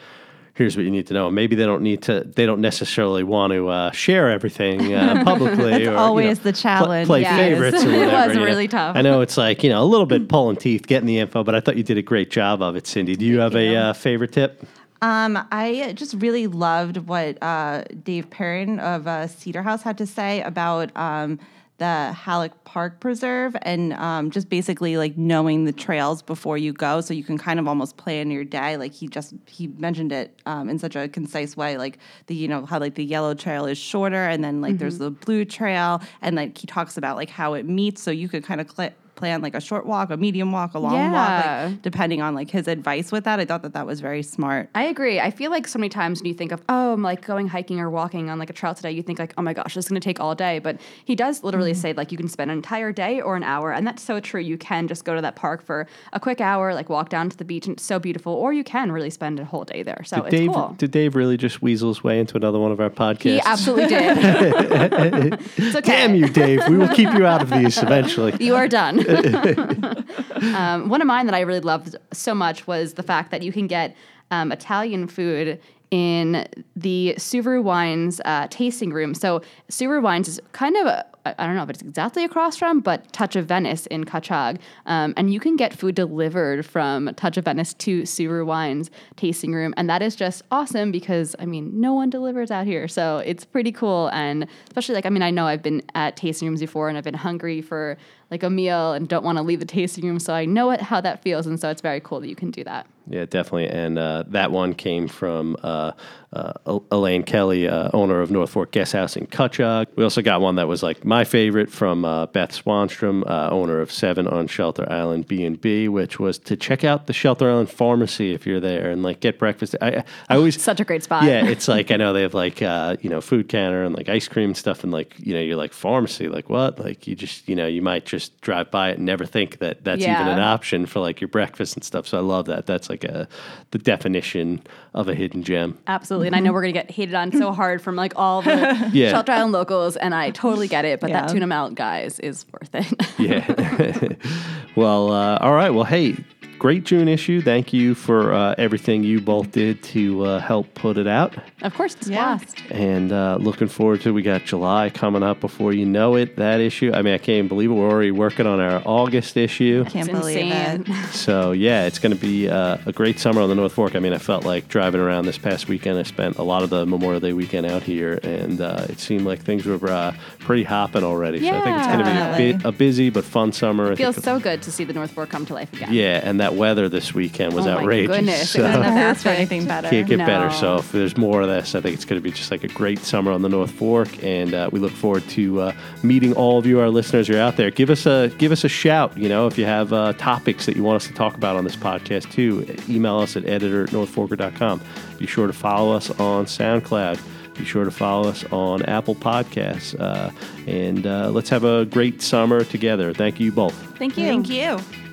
Here's 0.60 0.76
what 0.76 0.84
you 0.84 0.92
need 0.92 1.08
to 1.08 1.14
know. 1.14 1.32
Maybe 1.32 1.56
they 1.56 1.64
don't 1.66 1.82
need 1.82 2.02
to. 2.04 2.26
They 2.26 2.46
don't 2.46 2.60
necessarily 2.60 3.24
want 3.24 3.54
to 3.54 3.70
uh, 3.70 3.92
share 3.92 4.30
everything 4.30 4.94
uh, 4.94 5.24
publicly. 5.26 5.74
or, 5.74 5.80
you 5.80 5.86
know, 5.86 5.96
always 5.96 6.40
the 6.40 6.52
pl- 6.52 6.62
challenge. 6.62 7.08
play 7.08 7.22
Yes. 7.22 7.38
favorites. 7.38 7.84
Or 7.86 7.88
whatever, 7.88 8.04
It 8.04 8.28
was 8.28 8.34
you 8.36 8.40
know. 8.42 8.46
really 8.46 8.68
tough. 8.68 8.98
I 8.98 9.02
know 9.02 9.22
it's 9.22 9.38
like 9.38 9.64
you 9.64 9.70
know 9.70 9.82
a 9.82 9.86
little 9.88 10.06
bit 10.06 10.28
pulling 10.36 10.58
teeth, 10.58 10.86
getting 10.86 11.08
the 11.08 11.18
info, 11.20 11.46
but 11.46 11.56
I 11.56 11.62
thought 11.62 11.78
you 11.78 11.84
did 11.84 11.98
a 11.98 12.02
great 12.02 12.30
job 12.30 12.62
of 12.62 12.76
it, 12.76 12.88
Cindy. 12.88 13.16
Do 13.16 13.24
you 13.26 13.40
have 13.40 13.56
a 13.56 13.74
uh, 13.74 13.94
favorite 13.94 14.34
tip? 14.34 14.68
Um, 15.02 15.40
I 15.50 15.94
just 15.96 16.16
really 16.16 16.48
loved 16.48 16.98
what 16.98 17.42
uh, 17.42 17.86
Dave 18.04 18.30
Perrin 18.30 18.80
of 18.82 19.08
uh, 19.08 19.28
Cedar 19.28 19.64
House 19.64 19.82
had 19.82 19.98
to 20.00 20.06
say 20.06 20.42
about 20.42 20.92
um, 20.98 21.40
the 21.80 22.14
Hallock 22.14 22.64
Park 22.66 23.00
Preserve 23.00 23.56
and 23.64 23.94
um, 23.94 24.30
just 24.30 24.50
basically 24.50 24.98
like 24.98 25.18
knowing 25.18 25.66
the 25.66 25.72
trails 25.72 26.22
before 26.22 26.58
you 26.58 26.72
go, 26.72 27.02
so 27.02 27.14
you 27.14 27.24
can 27.24 27.38
kind 27.38 27.60
of 27.60 27.68
almost 27.68 27.98
plan 27.98 28.30
your 28.30 28.44
day. 28.44 28.78
Like 28.78 28.94
he 28.94 29.08
just 29.08 29.34
he 29.48 29.68
mentioned 29.68 30.12
it 30.12 30.40
um, 30.46 30.70
in 30.70 30.78
such 30.78 30.96
a 30.96 31.08
concise 31.08 31.58
way, 31.58 31.78
like 31.78 31.98
the 32.28 32.36
you 32.36 32.48
know 32.48 32.66
how 32.66 32.80
like 32.80 32.96
the 32.96 33.06
yellow 33.06 33.34
trail 33.34 33.66
is 33.66 33.78
shorter, 33.78 34.26
and 34.28 34.44
then 34.44 34.62
like 34.62 34.78
there's 34.78 35.00
the 35.00 35.12
blue 35.12 35.46
trail, 35.46 36.02
and 36.22 36.36
like 36.36 36.58
he 36.58 36.68
talks 36.68 36.98
about 36.98 37.16
like 37.16 37.30
how 37.30 37.54
it 37.54 37.66
meets, 37.66 38.02
so 38.02 38.12
you 38.12 38.30
could 38.30 38.44
kind 38.44 38.62
of 38.62 38.70
cl- 38.70 38.94
plan 39.20 39.42
like 39.42 39.54
a 39.54 39.62
short 39.62 39.86
walk, 39.86 40.10
a 40.10 40.18
medium 40.18 40.52
walk, 40.52 40.74
a 40.74 40.80
long 40.80 41.12
walk, 41.12 41.46
like 41.46 41.82
depending 41.82 42.22
on 42.22 42.34
like 42.34 42.50
his 42.50 42.68
advice 42.68 43.12
with 43.12 43.26
that. 43.26 43.40
I 43.40 43.46
thought 43.46 43.62
that 43.64 43.74
that 43.74 43.86
was 43.86 44.00
very 44.00 44.24
smart. 44.24 44.70
I 44.74 44.84
agree. 44.86 45.20
I 45.20 45.30
feel 45.30 45.52
like 45.52 45.68
so 45.68 45.78
many 45.78 45.90
times 45.90 46.22
when 46.22 46.28
you 46.28 46.34
think 46.34 46.54
of, 46.54 46.64
oh, 46.70 46.94
I'm 46.94 47.04
like 47.04 47.26
going 47.26 47.48
hiking 47.48 47.80
or 47.82 47.90
walking 47.90 48.30
on 48.30 48.40
like 48.40 48.50
a 48.50 48.54
trail 48.54 48.74
today, 48.74 48.92
you 48.92 49.04
think 49.04 49.20
like, 49.20 49.34
oh 49.38 49.42
my 49.42 49.54
gosh, 49.54 49.76
this 49.76 49.86
is 49.86 49.90
going 49.90 50.00
to 50.00 50.06
take 50.06 50.22
all 50.22 50.36
day. 50.36 50.60
But 50.60 50.80
he 51.04 51.16
does 51.16 51.44
literally 51.44 51.74
mm-hmm. 51.74 51.82
say 51.82 51.94
like 51.94 52.12
you 52.12 52.18
can 52.18 52.30
spend 52.30 52.50
an 52.50 52.58
entire 52.58 52.94
day 52.94 53.20
or 53.20 53.36
an 53.36 53.44
hour. 53.44 53.74
And 53.74 53.86
that's 53.86 54.02
so 54.02 54.22
true. 54.22 54.42
You 54.42 54.58
can 54.58 54.88
just 54.88 55.04
go 55.04 55.16
to 55.16 55.22
that 55.22 55.36
park 55.36 55.64
for 55.64 55.86
a 56.14 56.20
quick 56.20 56.40
hour, 56.40 56.74
like 56.74 56.88
walk 56.88 57.10
down 57.10 57.30
to 57.30 57.36
the 57.36 57.46
beach 57.46 57.68
and 57.68 57.76
it's 57.76 57.84
so 57.84 58.00
beautiful. 58.00 58.34
Or 58.34 58.54
you 58.54 58.64
can 58.64 58.92
really 58.92 59.10
spend 59.10 59.40
a 59.40 59.46
whole 59.46 59.66
day 59.66 59.84
there. 59.84 60.02
So 60.06 60.18
Did 60.18 60.26
it's 60.26 60.32
Dave, 60.32 60.54
cool. 60.54 60.76
did 60.78 60.92
Dave 60.92 61.16
really 61.16 61.36
just 61.36 61.62
weasel 61.62 61.90
his 61.90 62.04
way 62.04 62.20
into 62.20 62.38
another 62.38 62.60
one 62.60 62.72
of 62.72 62.80
our 62.80 62.90
podcasts? 62.90 63.22
He 63.24 63.42
absolutely 63.42 63.88
did. 63.88 64.18
it's 65.58 65.76
okay. 65.76 65.92
Damn 65.92 66.16
you, 66.16 66.30
Dave. 66.30 66.68
We 66.70 66.78
will 66.78 66.88
keep 66.88 67.12
you 67.14 67.26
out 67.26 67.42
of 67.42 67.50
these 67.50 67.78
eventually. 67.84 68.34
You 68.40 68.56
are 68.56 68.68
done. 68.68 69.00
um, 70.56 70.90
one 70.90 71.02
of 71.02 71.08
mine 71.08 71.26
that 71.26 71.36
I 71.36 71.42
really 71.42 71.60
loved 71.60 71.96
so 72.12 72.34
much 72.34 72.68
was 72.68 72.94
the 72.94 73.04
fact 73.04 73.32
that 73.32 73.42
you 73.42 73.52
can 73.52 73.68
get 73.68 73.96
um, 74.32 74.52
Italian 74.52 75.08
food 75.08 75.60
in 75.92 76.48
the 76.76 77.16
Suhru 77.18 77.64
Wines 77.64 78.22
uh, 78.26 78.48
tasting 78.50 78.94
room. 78.94 79.14
So 79.14 79.42
Suhru 79.72 80.02
Wines 80.02 80.28
is 80.28 80.40
kind 80.52 80.76
of 80.78 80.86
a, 80.86 81.06
I 81.26 81.46
don't 81.46 81.56
know 81.56 81.64
if 81.64 81.70
it's 81.70 81.82
exactly 81.82 82.24
across 82.24 82.58
from, 82.58 82.80
but 82.80 83.12
Touch 83.12 83.36
of 83.36 83.46
Venice 83.46 83.86
in 83.88 84.06
Cutchogue. 84.06 84.58
Um, 84.86 85.14
and 85.18 85.34
you 85.34 85.40
can 85.40 85.56
get 85.56 85.74
food 85.74 85.96
delivered 85.96 86.66
from 86.66 87.14
Touch 87.16 87.38
of 87.38 87.46
Venice 87.46 87.74
to 87.76 88.04
Suhru 88.04 88.46
Wines 88.46 88.90
tasting 89.16 89.54
room. 89.54 89.74
And 89.78 89.90
that 89.90 90.02
is 90.02 90.16
just 90.16 90.44
awesome 90.52 90.92
because, 90.92 91.36
I 91.40 91.46
mean, 91.46 91.80
no 91.80 91.94
one 91.94 92.10
delivers 92.10 92.52
out 92.52 92.66
here. 92.66 92.88
So 92.88 93.18
it's 93.26 93.46
pretty 93.46 93.72
cool. 93.72 94.10
And 94.14 94.48
especially 94.68 94.96
like, 94.96 95.06
I 95.06 95.10
mean, 95.10 95.24
I 95.24 95.32
know 95.32 95.46
I've 95.46 95.64
been 95.64 95.82
at 95.96 96.16
tasting 96.16 96.48
rooms 96.48 96.62
before 96.62 96.90
and 96.90 96.98
I've 96.98 97.04
been 97.04 97.14
hungry 97.14 97.62
for 97.62 97.98
like 98.32 98.44
a 98.44 98.50
meal 98.50 98.94
and 98.94 99.08
don't 99.08 99.24
want 99.24 99.38
to 99.38 99.42
leave 99.42 99.60
the 99.60 99.66
tasting 99.66 100.06
room. 100.06 100.20
So 100.20 100.34
I 100.34 100.46
know 100.46 100.68
what, 100.68 100.82
how 100.82 101.02
that 101.02 101.22
feels. 101.24 101.48
And 101.48 101.60
so 101.60 101.70
it's 101.70 101.82
very 101.82 102.00
cool 102.00 102.20
that 102.20 102.28
you 102.28 102.36
can 102.36 102.52
do 102.52 102.64
that. 102.64 102.86
Yeah, 103.08 103.26
definitely. 103.26 103.70
And 103.70 103.98
uh, 103.98 104.24
that 104.28 104.52
one 104.52 104.76
came 104.76 105.08
from 105.08 105.58
uh, 105.64 105.94
uh, 106.32 106.80
Elaine 106.92 107.24
Kelly, 107.24 107.68
uh, 107.68 107.90
owner 107.94 108.22
of 108.22 108.30
North 108.30 108.52
Fork 108.52 108.72
Guest 108.72 108.94
House 108.94 109.18
in 109.18 109.26
Cutchogue. 109.28 109.88
We 109.96 110.04
also 110.04 110.22
got 110.22 110.42
one 110.42 110.56
that 110.56 110.68
was 110.68 110.84
like 110.84 111.04
my 111.04 111.24
favorite 111.24 111.72
from 111.72 112.06
uh, 112.06 112.28
Beth 112.28 112.52
Swanstrom, 112.52 113.28
uh, 113.28 113.50
owner 113.50 113.80
of 113.82 113.92
Seven 113.92 114.28
on 114.28 114.48
Shelter 114.48 114.90
Island 114.92 115.28
B 115.28 115.44
and 115.44 115.60
B, 115.60 115.88
which 115.88 116.20
was 116.20 116.38
to 116.40 116.56
check 116.56 116.84
out 116.84 117.08
the 117.08 117.14
Shelter 117.14 117.50
Island 117.50 117.72
Pharmacy 117.72 118.34
if 118.34 118.46
you're 118.46 118.60
there 118.60 118.92
and 118.92 119.02
like 119.02 119.22
get 119.22 119.40
breakfast. 119.40 119.76
I, 119.82 120.04
I 120.30 120.36
always 120.36 120.62
Such 120.70 120.80
a 120.80 120.84
great 120.84 121.02
spot. 121.04 121.24
yeah, 121.24 121.46
it's 121.46 121.68
like 121.68 121.90
I 121.90 121.98
know 121.98 122.14
they 122.14 122.22
have 122.22 122.36
like 122.36 122.62
uh, 122.62 122.98
you 123.02 123.10
know 123.10 123.22
food 123.22 123.50
counter 123.50 123.84
and 123.84 123.96
like 123.96 124.08
ice 124.08 124.28
cream 124.28 124.50
and 124.50 124.58
stuff, 124.58 124.84
and 124.84 124.92
like 124.92 125.16
you 125.18 125.34
know 125.34 125.42
you're 125.42 125.58
like 125.58 125.74
pharmacy, 125.74 126.28
like 126.28 126.50
what? 126.50 126.80
Like 126.80 127.08
you 127.08 127.16
just 127.16 127.48
you 127.50 127.56
know 127.56 127.66
you 127.66 127.82
might 127.82 128.06
just 128.06 128.40
drive 128.42 128.70
by 128.70 128.92
it 128.92 128.98
and 128.98 129.06
never 129.06 129.26
think 129.26 129.58
that 129.60 129.84
that's 129.84 130.04
even 130.04 130.28
an 130.28 130.40
option 130.40 130.86
for 130.86 131.00
like 131.00 131.22
your 131.22 131.28
breakfast 131.28 131.76
and 131.76 131.84
stuff. 131.84 132.08
So 132.08 132.20
I 132.20 132.22
love 132.22 132.46
that. 132.46 132.68
That's 132.68 132.90
like 132.90 133.04
a 133.04 133.28
the 133.72 133.80
definition 133.80 134.62
of 134.94 135.08
a 135.08 135.16
hidden 135.16 135.44
gem. 135.44 135.78
Absolutely. 135.88 136.19
And 136.28 136.36
I 136.36 136.40
know 136.40 136.52
we're 136.54 136.62
going 136.62 136.74
to 136.74 136.80
get 136.80 136.92
hated 136.92 137.16
on 137.16 137.32
so 137.32 137.52
hard 137.52 137.82
from 137.82 137.96
like 137.96 138.14
all 138.16 138.42
the 138.42 138.90
Yeah. 138.94 139.12
Shelter 139.12 139.32
Island 139.32 139.52
locals. 139.54 139.96
And 139.98 140.14
I 140.16 140.32
totally 140.32 140.68
get 140.68 140.86
it. 140.86 141.00
But 141.00 141.10
Yeah. 141.10 141.22
that 141.22 141.32
tuna 141.32 141.48
melt, 141.48 141.76
guys, 141.76 142.20
is 142.20 142.46
worth 142.52 142.74
it. 142.74 143.20
Yeah. 143.20 144.14
well, 144.76 145.12
uh, 145.12 145.38
all 145.40 145.54
right. 145.54 145.70
Well, 145.72 145.84
hey, 145.86 146.16
great 146.60 146.84
June 146.84 147.08
issue. 147.08 147.42
Thank 147.42 147.74
you 147.74 147.96
for 147.96 148.34
uh, 148.34 148.54
everything 148.58 149.04
you 149.04 149.22
both 149.22 149.52
did 149.52 149.82
to 149.84 150.24
uh, 150.26 150.40
help 150.40 150.74
put 150.76 150.98
it 150.98 151.08
out. 151.08 151.36
of 151.62 151.74
course, 151.74 151.96
it's 151.96 152.08
Yeah. 152.08 152.38
blast. 152.38 152.58
And 152.70 153.12
uh, 153.12 153.38
looking 153.40 153.68
forward 153.68 154.02
to 154.02 154.14
we 154.14 154.22
got 154.22 154.44
July 154.46 154.90
coming 154.90 155.24
up 155.24 155.40
before 155.40 155.74
you 155.74 155.86
know 155.86 156.16
it. 156.16 156.36
That 156.36 156.60
issue. 156.60 156.92
I 156.94 157.02
mean, 157.02 157.14
I 157.14 157.18
can't 157.18 157.30
even 157.38 157.48
believe 157.48 157.72
it. 157.72 157.74
We're 157.74 157.90
already 157.90 158.12
working 158.12 158.46
on 158.46 158.60
our 158.60 158.82
August 158.86 159.38
issue. 159.38 159.84
I 159.88 159.90
Can't 159.90 160.10
It's 160.10 160.20
believe 160.20 160.38
insane. 160.38 160.82
it. 160.88 161.10
So 161.14 161.52
yeah, 161.52 161.86
it's 161.86 162.00
going 162.00 162.14
to 162.14 162.20
be 162.22 162.50
uh, 162.50 162.78
a 162.86 162.92
great 162.92 163.20
summer 163.20 163.42
on 163.42 163.50
the 163.50 163.56
North 163.56 163.74
Fork. 163.74 163.96
I 163.96 164.00
mean, 164.00 164.14
I 164.14 164.18
felt 164.20 164.46
like 164.46 164.68
driving 164.68 165.02
around 165.02 165.26
this 165.26 165.38
past 165.38 165.68
weekend. 165.68 165.98
I 165.98 166.04
spent 166.04 166.38
a 166.38 166.44
lot 166.44 166.64
of 166.64 166.70
the 166.70 166.86
Memorial 166.86 167.20
Day 167.20 167.34
weekend 167.34 167.66
out 167.66 167.84
here, 167.84 168.20
and 168.24 168.60
uh, 168.62 168.86
it 168.90 169.00
seemed 169.00 169.26
like 169.26 169.42
things 169.42 169.66
were 169.66 169.90
uh, 169.90 170.14
pretty 170.40 170.64
hopping 170.64 171.04
already. 171.04 171.40
So 171.40 171.50
I 171.56 171.62
think 171.62 171.78
it's 171.78 171.88
going 171.88 172.00
to 172.00 172.06
be 172.06 172.12
a, 172.12 172.14
Definitely. 172.14 172.54
bit, 172.54 172.66
a 172.66 172.72
busy 172.72 173.10
but 173.10 173.24
fun 173.26 173.52
summer. 173.54 173.92
I 173.92 173.96
Feels 173.96 174.22
so 174.24 174.40
good 174.40 174.62
to 174.64 174.72
see 174.72 174.84
the 174.84 174.94
North 174.94 175.12
Fork 175.12 175.30
come 175.30 175.46
to 175.48 175.54
life 175.54 175.72
again. 175.74 175.94
yeah, 175.94 176.22
and 176.24 176.40
that 176.40 176.49
weather 176.56 176.90
this 176.90 177.14
weekend 177.14 177.54
was 177.54 177.66
Oh 177.68 177.74
my 177.76 177.82
outrageous. 177.82 178.16
goodness, 178.16 178.42
it 178.42 178.48
So- 178.48 178.60
couldn't 178.60 178.84
have 178.84 178.94
asked 178.98 178.98
asked 178.98 179.24
for 179.24 179.30
for 179.30 179.36
anything 179.36 179.66
better. 179.66 179.90
can't 179.90 180.08
get 180.08 180.18
better. 180.20 180.50
So 180.52 180.78
if 180.78 180.92
there's 180.92 181.18
more 181.18 181.42
of 181.42 181.48
this, 181.48 181.76
I 181.76 181.82
think 181.82 181.96
it's 181.96 182.06
going 182.06 182.22
to 182.22 182.24
be 182.24 182.32
just 182.32 182.52
like 182.52 182.64
a 182.64 182.68
great 182.68 183.00
summer 183.00 183.32
on 183.32 183.42
the 183.42 183.50
North 183.50 183.72
Fork, 183.72 184.24
and 184.24 184.54
uh, 184.54 184.70
we 184.72 184.80
look 184.80 184.92
forward 184.92 185.28
to 185.30 185.62
uh, 185.62 185.72
meeting 186.04 186.34
all 186.34 186.58
of 186.58 186.66
you, 186.66 186.80
our 186.80 186.90
listeners 186.90 187.28
who 187.28 187.36
are 187.36 187.40
out 187.40 187.58
there. 187.58 187.72
Give 187.72 187.90
us 187.90 188.06
a 188.06 188.32
give 188.38 188.52
us 188.52 188.64
a 188.64 188.70
shout. 188.70 189.18
You 189.18 189.30
know, 189.30 189.48
if 189.48 189.58
you 189.58 189.66
have 189.66 189.92
uh, 189.94 190.14
topics 190.14 190.66
that 190.66 190.76
you 190.76 190.84
want 190.84 190.98
us 190.98 191.08
to 191.08 191.14
talk 191.14 191.36
about 191.36 191.56
on 191.56 191.64
this 191.64 191.76
podcast 191.76 192.32
too, 192.32 192.66
email 192.90 193.18
us 193.20 193.36
at 193.36 193.46
editor 193.46 193.84
at 193.84 193.90
northforker.com. 193.90 194.82
Be 195.18 195.26
sure 195.28 195.48
to 195.48 195.54
follow 195.54 195.94
us 195.96 196.10
on 196.20 196.46
SoundCloud. 196.46 197.20
Be 197.58 197.66
sure 197.66 197.84
to 197.84 197.92
follow 197.92 198.30
us 198.30 198.46
on 198.52 198.84
Apple 198.86 199.16
Podcasts, 199.16 200.00
uh, 200.00 200.32
and 200.66 201.06
uh, 201.06 201.30
let's 201.30 201.50
have 201.50 201.66
a 201.66 201.84
great 201.86 202.22
summer 202.22 202.64
together. 202.64 203.14
Thank 203.14 203.40
you 203.42 203.52
both. 203.52 203.74
Thank 203.98 204.18
you. 204.18 204.24
Thank 204.26 204.50
you. 204.50 205.09